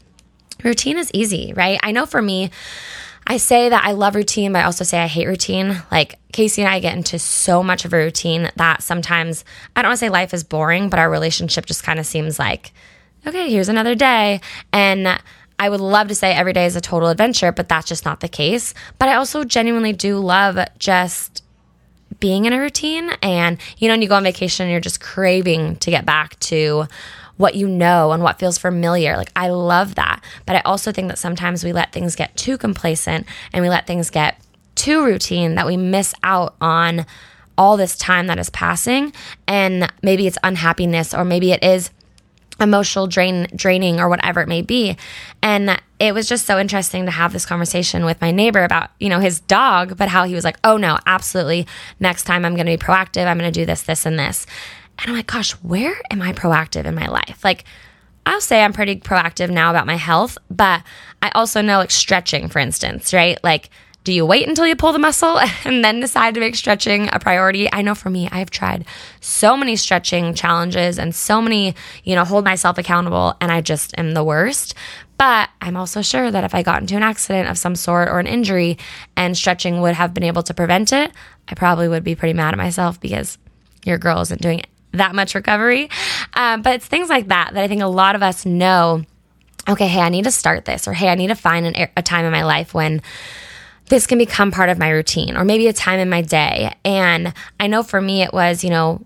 routine 0.64 0.98
is 0.98 1.10
easy, 1.12 1.52
right? 1.54 1.78
I 1.82 1.92
know 1.92 2.06
for 2.06 2.22
me, 2.22 2.50
I 3.26 3.38
say 3.38 3.68
that 3.68 3.84
I 3.84 3.92
love 3.92 4.14
routine, 4.14 4.52
but 4.52 4.60
I 4.60 4.64
also 4.64 4.84
say 4.84 5.02
I 5.02 5.08
hate 5.08 5.26
routine. 5.26 5.82
Like 5.90 6.18
Casey 6.32 6.62
and 6.62 6.72
I 6.72 6.78
get 6.78 6.96
into 6.96 7.18
so 7.18 7.62
much 7.62 7.84
of 7.84 7.92
a 7.92 7.96
routine 7.96 8.50
that 8.56 8.82
sometimes 8.82 9.44
I 9.74 9.82
don't 9.82 9.90
want 9.90 9.98
to 9.98 10.06
say 10.06 10.10
life 10.10 10.32
is 10.32 10.44
boring, 10.44 10.88
but 10.88 11.00
our 11.00 11.10
relationship 11.10 11.66
just 11.66 11.82
kind 11.82 11.98
of 11.98 12.06
seems 12.06 12.38
like 12.38 12.72
okay, 13.26 13.50
here's 13.50 13.68
another 13.68 13.94
day. 13.94 14.40
And 14.72 15.20
I 15.58 15.68
would 15.68 15.80
love 15.80 16.08
to 16.08 16.14
say 16.14 16.32
every 16.32 16.52
day 16.52 16.66
is 16.66 16.76
a 16.76 16.80
total 16.80 17.08
adventure, 17.08 17.52
but 17.52 17.68
that's 17.68 17.88
just 17.88 18.04
not 18.04 18.20
the 18.20 18.28
case. 18.28 18.74
But 18.98 19.08
I 19.08 19.14
also 19.14 19.44
genuinely 19.44 19.92
do 19.92 20.18
love 20.18 20.58
just 20.78 21.42
being 22.20 22.44
in 22.44 22.52
a 22.52 22.60
routine. 22.60 23.10
And, 23.22 23.58
you 23.78 23.88
know, 23.88 23.94
when 23.94 24.02
you 24.02 24.08
go 24.08 24.16
on 24.16 24.22
vacation 24.22 24.64
and 24.64 24.72
you're 24.72 24.80
just 24.80 25.00
craving 25.00 25.76
to 25.76 25.90
get 25.90 26.06
back 26.06 26.38
to 26.40 26.86
what 27.36 27.54
you 27.54 27.68
know 27.68 28.12
and 28.12 28.22
what 28.22 28.38
feels 28.38 28.58
familiar. 28.58 29.16
Like, 29.16 29.30
I 29.36 29.50
love 29.50 29.96
that. 29.96 30.22
But 30.46 30.56
I 30.56 30.60
also 30.60 30.92
think 30.92 31.08
that 31.08 31.18
sometimes 31.18 31.64
we 31.64 31.72
let 31.72 31.92
things 31.92 32.16
get 32.16 32.36
too 32.36 32.56
complacent 32.56 33.26
and 33.52 33.62
we 33.62 33.68
let 33.68 33.86
things 33.86 34.10
get 34.10 34.40
too 34.74 35.04
routine 35.04 35.54
that 35.54 35.66
we 35.66 35.76
miss 35.76 36.14
out 36.22 36.54
on 36.60 37.04
all 37.58 37.76
this 37.76 37.96
time 37.96 38.26
that 38.26 38.38
is 38.38 38.50
passing. 38.50 39.12
And 39.46 39.90
maybe 40.02 40.26
it's 40.26 40.38
unhappiness 40.42 41.14
or 41.14 41.24
maybe 41.24 41.52
it 41.52 41.62
is 41.62 41.90
emotional 42.60 43.06
drain 43.06 43.46
draining 43.54 44.00
or 44.00 44.08
whatever 44.08 44.40
it 44.40 44.48
may 44.48 44.62
be. 44.62 44.96
And 45.42 45.80
it 45.98 46.14
was 46.14 46.28
just 46.28 46.46
so 46.46 46.58
interesting 46.58 47.04
to 47.04 47.10
have 47.10 47.32
this 47.32 47.46
conversation 47.46 48.04
with 48.04 48.20
my 48.20 48.30
neighbor 48.30 48.64
about 48.64 48.90
you 48.98 49.08
know 49.08 49.20
his 49.20 49.40
dog 49.40 49.96
but 49.96 50.08
how 50.08 50.24
he 50.24 50.34
was 50.34 50.44
like 50.44 50.58
oh 50.64 50.76
no 50.76 50.98
absolutely. 51.06 51.66
Next 52.00 52.24
time 52.24 52.44
i'm 52.44 52.54
going 52.54 52.66
to 52.66 52.76
be 52.76 52.82
proactive. 52.82 53.26
I'm 53.26 53.38
going 53.38 53.52
to 53.52 53.60
do 53.60 53.66
this 53.66 53.82
this 53.82 54.06
and 54.06 54.18
this. 54.18 54.46
And 54.98 55.10
i'm 55.10 55.16
like 55.16 55.26
gosh 55.26 55.52
where 55.52 56.00
am 56.10 56.22
i 56.22 56.32
proactive 56.32 56.84
in 56.84 56.94
my 56.94 57.06
life? 57.06 57.40
Like 57.44 57.64
I'll 58.26 58.40
say 58.40 58.62
I'm 58.62 58.72
pretty 58.72 58.96
proactive 58.96 59.50
now 59.50 59.70
about 59.70 59.86
my 59.86 59.94
health, 59.94 60.36
but 60.50 60.82
I 61.22 61.30
also 61.36 61.62
know 61.62 61.78
like 61.78 61.92
stretching, 61.92 62.48
for 62.48 62.58
instance, 62.58 63.14
right? 63.14 63.38
Like, 63.44 63.70
do 64.06 64.12
you 64.12 64.24
wait 64.24 64.46
until 64.46 64.68
you 64.68 64.76
pull 64.76 64.92
the 64.92 65.00
muscle 65.00 65.40
and 65.64 65.84
then 65.84 65.98
decide 65.98 66.34
to 66.34 66.40
make 66.40 66.54
stretching 66.54 67.10
a 67.12 67.18
priority? 67.18 67.68
I 67.72 67.82
know 67.82 67.96
for 67.96 68.08
me, 68.08 68.28
I've 68.30 68.50
tried 68.50 68.86
so 69.20 69.56
many 69.56 69.74
stretching 69.74 70.32
challenges 70.32 70.96
and 70.96 71.12
so 71.12 71.42
many, 71.42 71.74
you 72.04 72.14
know, 72.14 72.24
hold 72.24 72.44
myself 72.44 72.78
accountable, 72.78 73.34
and 73.40 73.50
I 73.50 73.60
just 73.60 73.98
am 73.98 74.14
the 74.14 74.22
worst. 74.22 74.76
But 75.18 75.50
I'm 75.60 75.76
also 75.76 76.02
sure 76.02 76.30
that 76.30 76.44
if 76.44 76.54
I 76.54 76.62
got 76.62 76.82
into 76.82 76.94
an 76.94 77.02
accident 77.02 77.48
of 77.48 77.58
some 77.58 77.74
sort 77.74 78.08
or 78.08 78.20
an 78.20 78.28
injury 78.28 78.78
and 79.16 79.36
stretching 79.36 79.80
would 79.80 79.94
have 79.94 80.14
been 80.14 80.22
able 80.22 80.44
to 80.44 80.54
prevent 80.54 80.92
it, 80.92 81.10
I 81.48 81.54
probably 81.54 81.88
would 81.88 82.04
be 82.04 82.14
pretty 82.14 82.34
mad 82.34 82.54
at 82.54 82.58
myself 82.58 83.00
because 83.00 83.38
your 83.84 83.98
girl 83.98 84.20
isn't 84.20 84.40
doing 84.40 84.62
that 84.92 85.16
much 85.16 85.34
recovery. 85.34 85.90
Um, 86.34 86.62
but 86.62 86.76
it's 86.76 86.86
things 86.86 87.08
like 87.08 87.26
that 87.28 87.54
that 87.54 87.64
I 87.64 87.66
think 87.66 87.82
a 87.82 87.86
lot 87.86 88.14
of 88.14 88.22
us 88.22 88.46
know 88.46 89.04
okay, 89.68 89.88
hey, 89.88 90.00
I 90.00 90.10
need 90.10 90.22
to 90.24 90.30
start 90.30 90.64
this, 90.64 90.86
or 90.86 90.92
hey, 90.92 91.08
I 91.08 91.16
need 91.16 91.26
to 91.26 91.34
find 91.34 91.66
an, 91.66 91.88
a 91.96 92.02
time 92.02 92.24
in 92.24 92.30
my 92.30 92.44
life 92.44 92.72
when 92.72 93.02
this 93.88 94.06
can 94.06 94.18
become 94.18 94.50
part 94.50 94.68
of 94.68 94.78
my 94.78 94.90
routine, 94.90 95.36
or 95.36 95.44
maybe 95.44 95.68
a 95.68 95.72
time 95.72 96.00
in 96.00 96.10
my 96.10 96.22
day. 96.22 96.74
And 96.84 97.32
I 97.60 97.66
know 97.66 97.82
for 97.82 98.00
me, 98.00 98.22
it 98.22 98.32
was, 98.32 98.64
you 98.64 98.70
know, 98.70 99.04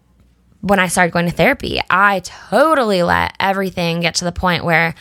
when 0.63 0.79
I 0.79 0.89
started 0.89 1.13
going 1.13 1.27
to 1.27 1.33
therapy, 1.33 1.81
I 1.89 2.21
totally 2.21 3.03
let 3.03 3.35
everything 3.41 4.01
get 4.01 4.15
to 4.17 4.25
the 4.25 4.33
point 4.33 4.65
where 4.65 4.95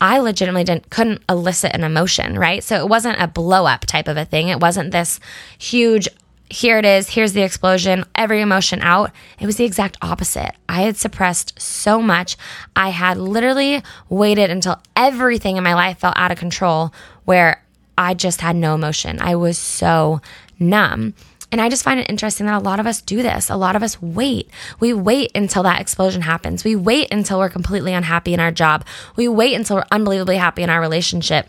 I 0.00 0.18
legitimately 0.18 0.64
didn't 0.64 0.90
couldn't 0.90 1.22
elicit 1.28 1.72
an 1.74 1.84
emotion, 1.84 2.38
right? 2.38 2.62
So 2.62 2.76
it 2.76 2.88
wasn't 2.88 3.20
a 3.20 3.28
blow 3.28 3.66
up 3.66 3.86
type 3.86 4.08
of 4.08 4.16
a 4.16 4.24
thing. 4.24 4.48
It 4.48 4.60
wasn't 4.60 4.90
this 4.90 5.20
huge 5.58 6.08
here 6.48 6.78
it 6.78 6.84
is, 6.84 7.08
here's 7.10 7.32
the 7.32 7.42
explosion, 7.42 8.04
every 8.14 8.40
emotion 8.40 8.80
out. 8.80 9.10
It 9.40 9.46
was 9.46 9.56
the 9.56 9.64
exact 9.64 9.96
opposite. 10.00 10.52
I 10.68 10.82
had 10.82 10.96
suppressed 10.96 11.60
so 11.60 12.00
much. 12.00 12.36
I 12.76 12.90
had 12.90 13.18
literally 13.18 13.82
waited 14.08 14.50
until 14.50 14.80
everything 14.94 15.56
in 15.56 15.64
my 15.64 15.74
life 15.74 15.98
felt 15.98 16.16
out 16.16 16.30
of 16.30 16.38
control 16.38 16.94
where 17.24 17.64
I 17.98 18.14
just 18.14 18.40
had 18.40 18.56
no 18.56 18.74
emotion. 18.74 19.20
I 19.20 19.36
was 19.36 19.58
so 19.58 20.20
numb. 20.58 21.14
And 21.52 21.60
I 21.60 21.68
just 21.68 21.84
find 21.84 22.00
it 22.00 22.10
interesting 22.10 22.46
that 22.46 22.60
a 22.60 22.64
lot 22.64 22.80
of 22.80 22.86
us 22.86 23.00
do 23.00 23.22
this. 23.22 23.50
A 23.50 23.56
lot 23.56 23.76
of 23.76 23.82
us 23.82 24.02
wait. 24.02 24.50
We 24.80 24.92
wait 24.92 25.30
until 25.34 25.62
that 25.62 25.80
explosion 25.80 26.22
happens. 26.22 26.64
We 26.64 26.74
wait 26.74 27.12
until 27.12 27.38
we're 27.38 27.48
completely 27.48 27.94
unhappy 27.94 28.34
in 28.34 28.40
our 28.40 28.50
job. 28.50 28.84
We 29.14 29.28
wait 29.28 29.54
until 29.54 29.76
we're 29.76 29.86
unbelievably 29.90 30.36
happy 30.36 30.62
in 30.62 30.70
our 30.70 30.80
relationship. 30.80 31.48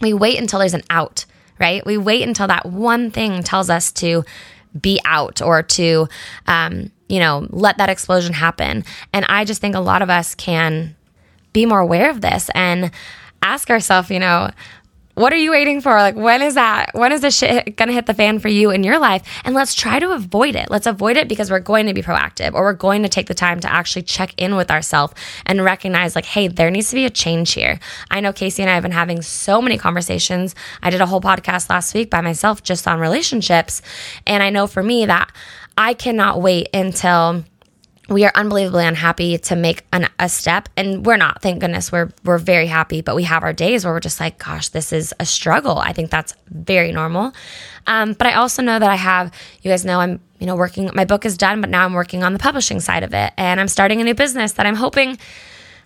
We 0.00 0.14
wait 0.14 0.38
until 0.38 0.60
there's 0.60 0.74
an 0.74 0.82
out, 0.88 1.26
right? 1.60 1.84
We 1.84 1.98
wait 1.98 2.26
until 2.26 2.46
that 2.48 2.66
one 2.66 3.10
thing 3.10 3.42
tells 3.42 3.68
us 3.70 3.92
to 3.92 4.24
be 4.80 4.98
out 5.04 5.40
or 5.40 5.62
to, 5.62 6.08
um, 6.46 6.90
you 7.08 7.20
know, 7.20 7.46
let 7.50 7.78
that 7.78 7.90
explosion 7.90 8.32
happen. 8.32 8.84
And 9.12 9.24
I 9.28 9.44
just 9.44 9.60
think 9.60 9.74
a 9.74 9.80
lot 9.80 10.02
of 10.02 10.10
us 10.10 10.34
can 10.34 10.96
be 11.52 11.66
more 11.66 11.80
aware 11.80 12.10
of 12.10 12.22
this 12.22 12.50
and 12.54 12.90
ask 13.42 13.70
ourselves, 13.70 14.10
you 14.10 14.18
know, 14.18 14.50
what 15.14 15.32
are 15.32 15.36
you 15.36 15.52
waiting 15.52 15.80
for? 15.80 15.92
Like, 15.94 16.16
when 16.16 16.42
is 16.42 16.54
that? 16.54 16.90
When 16.92 17.12
is 17.12 17.20
this 17.20 17.38
shit 17.38 17.76
gonna 17.76 17.92
hit 17.92 18.06
the 18.06 18.14
fan 18.14 18.38
for 18.38 18.48
you 18.48 18.70
in 18.70 18.82
your 18.82 18.98
life? 18.98 19.22
And 19.44 19.54
let's 19.54 19.74
try 19.74 19.98
to 19.98 20.12
avoid 20.12 20.56
it. 20.56 20.70
Let's 20.70 20.86
avoid 20.86 21.16
it 21.16 21.28
because 21.28 21.50
we're 21.50 21.60
going 21.60 21.86
to 21.86 21.94
be 21.94 22.02
proactive 22.02 22.54
or 22.54 22.62
we're 22.62 22.72
going 22.72 23.02
to 23.02 23.08
take 23.08 23.26
the 23.26 23.34
time 23.34 23.60
to 23.60 23.72
actually 23.72 24.02
check 24.02 24.34
in 24.36 24.56
with 24.56 24.70
ourselves 24.70 25.14
and 25.46 25.64
recognize, 25.64 26.14
like, 26.14 26.24
hey, 26.24 26.48
there 26.48 26.70
needs 26.70 26.90
to 26.90 26.96
be 26.96 27.04
a 27.04 27.10
change 27.10 27.52
here. 27.52 27.78
I 28.10 28.20
know 28.20 28.32
Casey 28.32 28.62
and 28.62 28.70
I 28.70 28.74
have 28.74 28.82
been 28.82 28.92
having 28.92 29.22
so 29.22 29.62
many 29.62 29.78
conversations. 29.78 30.54
I 30.82 30.90
did 30.90 31.00
a 31.00 31.06
whole 31.06 31.20
podcast 31.20 31.70
last 31.70 31.94
week 31.94 32.10
by 32.10 32.20
myself 32.20 32.62
just 32.62 32.88
on 32.88 32.98
relationships. 32.98 33.82
And 34.26 34.42
I 34.42 34.50
know 34.50 34.66
for 34.66 34.82
me 34.82 35.06
that 35.06 35.30
I 35.76 35.94
cannot 35.94 36.40
wait 36.40 36.68
until 36.72 37.44
we 38.08 38.24
are 38.24 38.32
unbelievably 38.34 38.84
unhappy 38.84 39.38
to 39.38 39.56
make 39.56 39.84
an, 39.92 40.08
a 40.18 40.28
step 40.28 40.68
and 40.76 41.06
we're 41.06 41.16
not 41.16 41.40
thank 41.40 41.60
goodness. 41.60 41.90
We're 41.90 42.10
we're 42.24 42.38
very 42.38 42.66
happy 42.66 43.00
but 43.00 43.16
we 43.16 43.24
have 43.24 43.42
our 43.42 43.52
days 43.52 43.84
where 43.84 43.94
we're 43.94 44.00
just 44.00 44.20
like 44.20 44.38
gosh 44.38 44.68
this 44.68 44.92
is 44.92 45.14
a 45.18 45.26
struggle. 45.26 45.78
I 45.78 45.92
think 45.92 46.10
that's 46.10 46.34
very 46.48 46.92
normal. 46.92 47.32
Um, 47.86 48.12
but 48.14 48.26
i 48.26 48.34
also 48.34 48.62
know 48.62 48.78
that 48.78 48.90
i 48.90 48.96
have 48.96 49.32
you 49.62 49.70
guys 49.70 49.84
know 49.84 50.00
i'm 50.00 50.20
you 50.38 50.46
know 50.46 50.56
working 50.56 50.90
my 50.94 51.04
book 51.04 51.24
is 51.26 51.36
done 51.36 51.60
but 51.60 51.68
now 51.70 51.84
i'm 51.84 51.92
working 51.92 52.22
on 52.22 52.32
the 52.32 52.38
publishing 52.38 52.80
side 52.80 53.02
of 53.02 53.14
it. 53.14 53.32
And 53.36 53.60
i'm 53.60 53.68
starting 53.68 54.00
a 54.00 54.04
new 54.04 54.14
business 54.14 54.52
that 54.52 54.66
i'm 54.66 54.76
hoping 54.76 55.18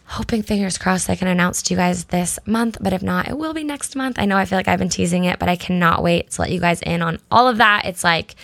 hoping 0.05 0.43
fingers 0.43 0.79
crossed 0.79 1.09
i 1.11 1.15
can 1.17 1.29
announce 1.29 1.63
to 1.63 1.75
you 1.75 1.79
guys 1.79 2.05
this 2.07 2.39
month. 2.47 2.79
But 2.81 2.93
if 2.93 3.03
not 3.03 3.29
it 3.29 3.39
will 3.39 3.55
be 3.55 3.65
next 3.65 3.95
month. 3.95 4.19
I 4.19 4.25
know 4.25 4.37
i 4.37 4.45
feel 4.45 4.59
like 4.59 4.69
i've 4.69 4.79
been 4.81 4.89
teasing 4.89 5.25
it 5.25 5.39
but 5.39 5.49
i 5.49 5.57
cannot 5.57 6.03
wait 6.03 6.31
to 6.33 6.43
let 6.43 6.51
you 6.51 6.59
guys 6.61 6.83
in 6.83 7.01
on 7.03 7.21
all 7.31 7.47
of 7.47 7.59
that. 7.59 7.85
It's 7.85 8.03
like 8.03 8.35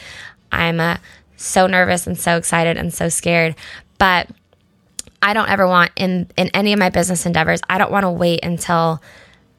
i'm 0.53 0.79
a 0.79 1.01
so 1.45 1.67
nervous 1.67 2.07
and 2.07 2.19
so 2.19 2.37
excited 2.37 2.77
and 2.77 2.93
so 2.93 3.09
scared. 3.09 3.55
But 3.99 4.29
I 5.23 5.33
don't 5.33 5.49
ever 5.49 5.67
want 5.67 5.93
in 5.97 6.29
in 6.37 6.49
any 6.49 6.73
of 6.73 6.79
my 6.79 6.91
business 6.91 7.27
endeavors, 7.27 7.61
I 7.69 7.79
don't 7.79 7.93
want 7.93 8.05
to 8.05 8.11
wait 8.11 8.45
until, 8.45 9.03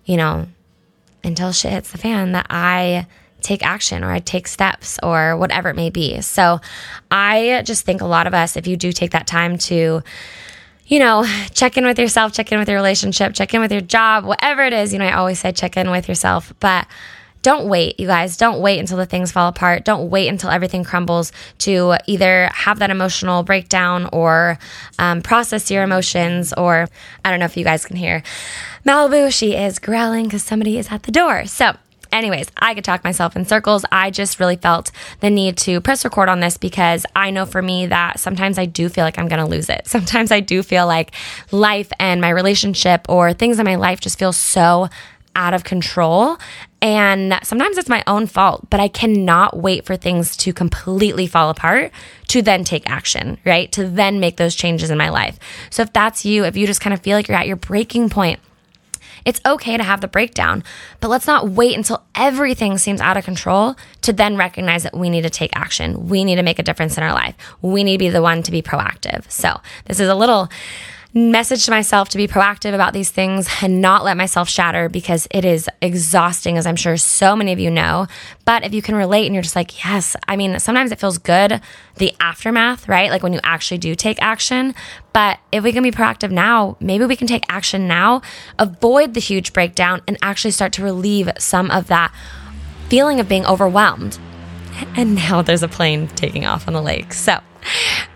you 0.05 0.17
know, 0.17 0.47
until 1.23 1.51
shit 1.51 1.71
hits 1.71 1.91
the 1.91 1.97
fan 1.97 2.33
that 2.33 2.47
I 2.49 3.07
take 3.41 3.65
action 3.65 4.03
or 4.03 4.11
I 4.11 4.19
take 4.19 4.47
steps 4.47 4.99
or 5.03 5.37
whatever 5.37 5.69
it 5.69 5.75
may 5.75 5.89
be. 5.89 6.21
So 6.21 6.59
I 7.11 7.61
just 7.65 7.85
think 7.85 8.01
a 8.01 8.05
lot 8.05 8.27
of 8.27 8.33
us, 8.33 8.57
if 8.57 8.67
you 8.67 8.75
do 8.75 8.91
take 8.91 9.11
that 9.11 9.27
time 9.27 9.57
to, 9.59 10.01
you 10.87 10.99
know, 10.99 11.25
check 11.53 11.77
in 11.77 11.85
with 11.85 11.99
yourself, 11.99 12.33
check 12.33 12.51
in 12.51 12.59
with 12.59 12.67
your 12.67 12.77
relationship, 12.77 13.33
check 13.33 13.53
in 13.53 13.61
with 13.61 13.71
your 13.71 13.81
job, 13.81 14.25
whatever 14.25 14.63
it 14.63 14.73
is, 14.73 14.93
you 14.93 14.99
know, 14.99 15.05
I 15.05 15.13
always 15.13 15.39
say 15.39 15.51
check 15.51 15.77
in 15.77 15.91
with 15.91 16.07
yourself. 16.07 16.53
But 16.59 16.87
don't 17.45 17.69
wait, 17.69 17.99
you 17.99 18.07
guys. 18.07 18.37
Don't 18.37 18.59
wait 18.59 18.79
until 18.79 18.97
the 18.97 19.05
things 19.05 19.31
fall 19.31 19.47
apart. 19.47 19.85
Don't 19.85 20.09
wait 20.09 20.29
until 20.29 20.49
everything 20.49 20.83
crumbles 20.83 21.31
to 21.59 21.93
either 22.07 22.49
have 22.51 22.79
that 22.79 22.89
emotional 22.89 23.43
breakdown 23.43 24.09
or 24.11 24.57
um, 24.97 25.21
process 25.21 25.69
your 25.69 25.83
emotions. 25.83 26.53
Or 26.53 26.87
I 27.23 27.29
don't 27.29 27.37
know 27.39 27.45
if 27.45 27.55
you 27.55 27.63
guys 27.63 27.85
can 27.85 27.97
hear 27.97 28.23
Malibu. 28.83 29.31
She 29.31 29.53
is 29.53 29.77
growling 29.77 30.23
because 30.23 30.41
somebody 30.41 30.79
is 30.79 30.87
at 30.89 31.03
the 31.03 31.11
door. 31.11 31.45
So, 31.45 31.77
anyways, 32.11 32.47
I 32.57 32.73
could 32.73 32.83
talk 32.83 33.03
myself 33.03 33.35
in 33.35 33.45
circles. 33.45 33.85
I 33.91 34.09
just 34.09 34.39
really 34.39 34.55
felt 34.55 34.91
the 35.19 35.29
need 35.29 35.55
to 35.57 35.81
press 35.81 36.03
record 36.03 36.29
on 36.29 36.39
this 36.39 36.57
because 36.57 37.05
I 37.15 37.29
know 37.29 37.45
for 37.45 37.61
me 37.61 37.85
that 37.85 38.19
sometimes 38.19 38.57
I 38.57 38.65
do 38.65 38.89
feel 38.89 39.03
like 39.03 39.19
I'm 39.19 39.27
going 39.27 39.45
to 39.45 39.45
lose 39.45 39.69
it. 39.69 39.85
Sometimes 39.95 40.31
I 40.31 40.39
do 40.39 40.63
feel 40.63 40.87
like 40.87 41.11
life 41.51 41.91
and 41.99 42.21
my 42.21 42.29
relationship 42.29 43.05
or 43.07 43.33
things 43.33 43.59
in 43.59 43.65
my 43.65 43.75
life 43.75 43.99
just 43.99 44.17
feel 44.17 44.33
so 44.33 44.89
out 45.35 45.53
of 45.53 45.63
control. 45.63 46.37
And 46.85 47.39
sometimes 47.41 47.79
it's 47.79 47.89
my 47.89 48.03
own 48.05 48.27
fault, 48.27 48.69
but 48.69 48.79
I 48.79 48.89
cannot 48.89 49.57
wait 49.57 49.87
for 49.87 49.95
things 49.95 50.37
to 50.37 50.53
completely 50.53 51.25
fall 51.25 51.49
apart 51.49 51.91
to 52.27 52.43
then 52.43 52.63
take 52.63 52.87
action, 52.87 53.39
right? 53.43 53.71
To 53.71 53.87
then 53.87 54.19
make 54.19 54.37
those 54.37 54.53
changes 54.53 54.91
in 54.91 54.97
my 54.99 55.09
life. 55.09 55.39
So 55.71 55.81
if 55.81 55.91
that's 55.93 56.25
you, 56.25 56.45
if 56.45 56.55
you 56.55 56.67
just 56.67 56.81
kind 56.81 56.93
of 56.93 56.99
feel 56.99 57.17
like 57.17 57.27
you're 57.27 57.39
at 57.39 57.47
your 57.47 57.55
breaking 57.55 58.11
point, 58.11 58.39
it's 59.25 59.41
okay 59.47 59.77
to 59.77 59.83
have 59.83 60.01
the 60.01 60.07
breakdown, 60.07 60.63
but 60.99 61.07
let's 61.07 61.25
not 61.25 61.49
wait 61.49 61.75
until 61.75 62.03
everything 62.13 62.77
seems 62.77 63.01
out 63.01 63.17
of 63.17 63.25
control 63.25 63.75
to 64.03 64.13
then 64.13 64.37
recognize 64.37 64.83
that 64.83 64.95
we 64.95 65.09
need 65.09 65.23
to 65.23 65.31
take 65.31 65.55
action. 65.55 66.07
We 66.07 66.23
need 66.23 66.35
to 66.35 66.43
make 66.43 66.59
a 66.59 66.63
difference 66.63 66.99
in 66.99 67.03
our 67.03 67.13
life. 67.13 67.33
We 67.63 67.83
need 67.83 67.93
to 67.93 67.97
be 67.97 68.09
the 68.09 68.21
one 68.21 68.43
to 68.43 68.51
be 68.51 68.61
proactive. 68.61 69.27
So, 69.31 69.59
this 69.85 69.99
is 69.99 70.07
a 70.07 70.13
little 70.13 70.49
message 71.17 71.63
to 71.63 71.71
myself 71.71 72.09
to 72.09 72.17
be 72.17 72.27
proactive 72.27 72.73
about 72.73 72.91
these 72.91 73.09
things 73.09 73.47
and 73.61 73.81
not 73.81 74.03
let 74.03 74.17
myself 74.17 74.49
shatter 74.49 74.89
because 74.89 75.29
it 75.31 75.45
is 75.45 75.69
exhausting, 75.81 76.57
as 76.57 76.67
I'm 76.67 76.75
sure 76.75 76.97
so 76.97 77.37
many 77.37 77.53
of 77.53 77.59
you 77.59 77.71
know. 77.71 78.07
But 78.43 78.65
if 78.65 78.73
you 78.73 78.81
can 78.81 78.95
relate 78.95 79.25
and 79.25 79.33
you're 79.33 79.41
just 79.41 79.55
like, 79.55 79.85
yes, 79.85 80.17
I 80.27 80.35
mean, 80.35 80.59
sometimes 80.59 80.91
it 80.91 80.99
feels 80.99 81.17
good, 81.17 81.61
the 81.95 82.13
aftermath, 82.19 82.89
right? 82.89 83.09
Like 83.09 83.23
when 83.23 83.31
you 83.31 83.39
actually 83.43 83.77
do 83.77 83.95
take 83.95 84.21
action. 84.21 84.75
But 85.13 85.39
if 85.53 85.63
we 85.63 85.71
can 85.71 85.83
be 85.83 85.91
proactive 85.91 86.31
now, 86.31 86.75
maybe 86.81 87.05
we 87.05 87.15
can 87.15 87.27
take 87.27 87.45
action 87.47 87.87
now, 87.87 88.21
avoid 88.59 89.13
the 89.13 89.21
huge 89.21 89.53
breakdown, 89.53 90.01
and 90.09 90.17
actually 90.21 90.51
start 90.51 90.73
to 90.73 90.83
relieve 90.83 91.31
some 91.39 91.71
of 91.71 91.87
that 91.87 92.13
feeling 92.89 93.21
of 93.21 93.29
being 93.29 93.45
overwhelmed. 93.45 94.19
And 94.97 95.15
now 95.15 95.41
there's 95.41 95.63
a 95.63 95.69
plane 95.69 96.09
taking 96.09 96.45
off 96.45 96.67
on 96.67 96.73
the 96.73 96.81
lake. 96.81 97.13
So, 97.13 97.39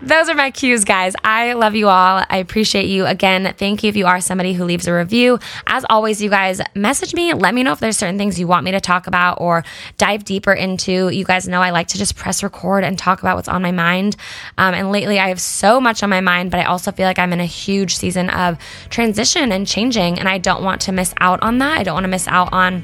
those 0.02 0.28
are 0.28 0.34
my 0.34 0.50
cues, 0.50 0.84
guys. 0.84 1.14
I 1.24 1.52
love 1.54 1.74
you 1.74 1.88
all. 1.88 2.24
I 2.28 2.38
appreciate 2.38 2.86
you. 2.86 3.06
Again, 3.06 3.54
thank 3.58 3.82
you 3.82 3.88
if 3.88 3.96
you 3.96 4.06
are 4.06 4.20
somebody 4.20 4.52
who 4.52 4.64
leaves 4.64 4.86
a 4.86 4.94
review. 4.94 5.38
As 5.66 5.84
always, 5.90 6.22
you 6.22 6.30
guys 6.30 6.60
message 6.74 7.14
me. 7.14 7.32
Let 7.34 7.54
me 7.54 7.62
know 7.62 7.72
if 7.72 7.80
there's 7.80 7.96
certain 7.96 8.18
things 8.18 8.38
you 8.38 8.46
want 8.46 8.64
me 8.64 8.72
to 8.72 8.80
talk 8.80 9.06
about 9.06 9.40
or 9.40 9.64
dive 9.98 10.24
deeper 10.24 10.52
into. 10.52 11.08
You 11.08 11.24
guys 11.24 11.48
know 11.48 11.60
I 11.60 11.70
like 11.70 11.88
to 11.88 11.98
just 11.98 12.16
press 12.16 12.42
record 12.42 12.84
and 12.84 12.98
talk 12.98 13.20
about 13.20 13.36
what's 13.36 13.48
on 13.48 13.62
my 13.62 13.72
mind. 13.72 14.16
Um, 14.58 14.74
and 14.74 14.90
lately, 14.90 15.18
I 15.18 15.28
have 15.28 15.40
so 15.40 15.80
much 15.80 16.02
on 16.02 16.10
my 16.10 16.20
mind, 16.20 16.50
but 16.50 16.60
I 16.60 16.64
also 16.64 16.92
feel 16.92 17.06
like 17.06 17.18
I'm 17.18 17.32
in 17.32 17.40
a 17.40 17.46
huge 17.46 17.96
season 17.96 18.30
of 18.30 18.58
transition 18.88 19.52
and 19.52 19.66
changing, 19.66 20.18
and 20.18 20.28
I 20.28 20.38
don't 20.38 20.62
want 20.62 20.80
to 20.82 20.92
miss 20.92 21.14
out 21.20 21.42
on 21.42 21.58
that. 21.58 21.78
I 21.78 21.82
don't 21.82 21.94
want 21.94 22.04
to 22.04 22.08
miss 22.08 22.28
out 22.28 22.52
on 22.52 22.82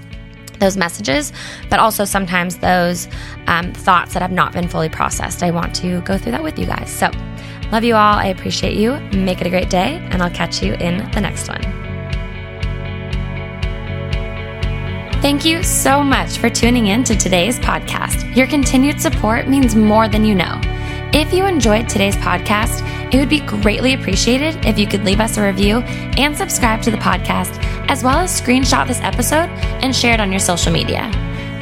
those 0.59 0.77
messages, 0.77 1.33
but 1.71 1.79
also 1.79 2.05
sometimes 2.05 2.59
those 2.59 3.09
um, 3.47 3.73
thoughts 3.73 4.13
that 4.15 4.23
have 4.23 4.33
not 4.33 4.53
been 4.53 4.69
fully 4.69 4.89
processed. 4.89 5.43
I 5.43 5.51
want 5.51 5.75
to 5.77 6.01
go 6.03 6.19
through 6.19 6.33
that 6.33 6.43
with 6.43 6.59
you 6.59 6.67
guys. 6.67 6.91
So, 6.91 7.11
love 7.73 7.85
you 7.85 7.95
all. 7.95 8.15
I 8.15 8.27
appreciate 8.27 8.77
you. 8.77 8.99
Make 9.19 9.41
it 9.41 9.47
a 9.47 9.51
great 9.51 9.71
day, 9.71 9.97
and 10.11 10.23
I'll 10.23 10.31
catch 10.31 10.63
you 10.63 10.75
in 10.75 11.11
the 11.13 11.21
next 11.21 11.49
one. 11.49 11.63
Thank 15.23 15.45
you 15.45 15.63
so 15.63 16.05
much 16.05 16.39
for 16.39 16.49
tuning 16.49 16.89
in 16.89 17.03
to 17.05 17.17
today's 17.17 17.59
podcast. 17.59 18.37
Your 18.37 18.47
continued 18.47 19.01
support 19.01 19.49
means 19.49 19.75
more 19.75 20.09
than 20.09 20.25
you 20.25 20.35
know. 20.35 20.61
If 21.13 21.33
you 21.33 21.47
enjoyed 21.47 21.89
today's 21.89 22.17
podcast, 22.17 22.83
It 23.13 23.19
would 23.19 23.29
be 23.29 23.41
greatly 23.41 23.95
appreciated 23.95 24.67
if 24.67 24.79
you 24.79 24.87
could 24.87 25.05
leave 25.05 25.21
us 25.21 25.37
a 25.37 25.43
review 25.43 25.79
and 26.19 26.37
subscribe 26.37 26.83
to 26.83 26.91
the 26.91 26.97
podcast, 26.97 27.55
as 27.89 28.03
well 28.03 28.19
as 28.19 28.41
screenshot 28.41 28.87
this 28.87 29.01
episode 29.01 29.49
and 29.83 29.95
share 29.95 30.15
it 30.15 30.21
on 30.21 30.31
your 30.31 30.41
social 30.41 30.73
media. 30.73 31.11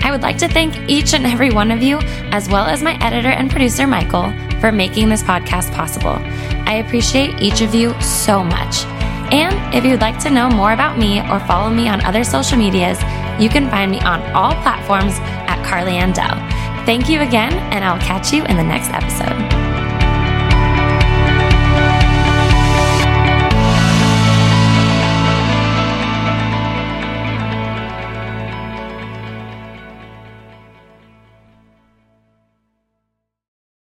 I 0.03 0.11
would 0.11 0.23
like 0.23 0.39
to 0.39 0.49
thank 0.49 0.77
each 0.89 1.15
and 1.15 1.25
every 1.25 1.51
one 1.51 1.71
of 1.71 1.83
you, 1.83 1.99
as 2.31 2.49
well 2.49 2.67
as 2.67 2.83
my 2.83 2.95
editor 3.03 3.31
and 3.31 3.51
producer, 3.51 3.87
Michael, 3.87 4.33
for 4.61 4.71
making 4.71 5.09
this 5.09 5.23
podcast 5.23 5.73
possible. 5.73 6.19
I 6.67 6.83
appreciate 6.85 7.41
each 7.41 7.63
of 7.63 7.75
you 7.75 7.99
so 8.01 8.45
much. 8.45 8.85
And 9.33 9.75
if 9.75 9.85
you'd 9.85 10.03
like 10.03 10.19
to 10.21 10.31
know 10.31 10.51
more 10.51 10.73
about 10.73 10.99
me 10.99 11.21
or 11.21 11.41
follow 11.41 11.71
me 11.71 11.89
on 11.89 12.05
other 12.05 12.23
social 12.23 12.59
medias, 12.59 13.01
you 13.41 13.49
can 13.49 13.71
find 13.71 13.91
me 13.91 14.01
on 14.01 14.23
all 14.33 14.53
platforms 14.63 15.15
at 15.49 15.65
Carly 15.65 15.93
Andell. 15.93 16.37
Thank 16.85 17.09
you 17.09 17.23
again, 17.23 17.55
and 17.73 17.83
I'll 17.83 18.01
catch 18.01 18.33
you 18.33 18.45
in 18.45 18.57
the 18.57 18.63
next 18.63 18.91
episode. 18.91 19.74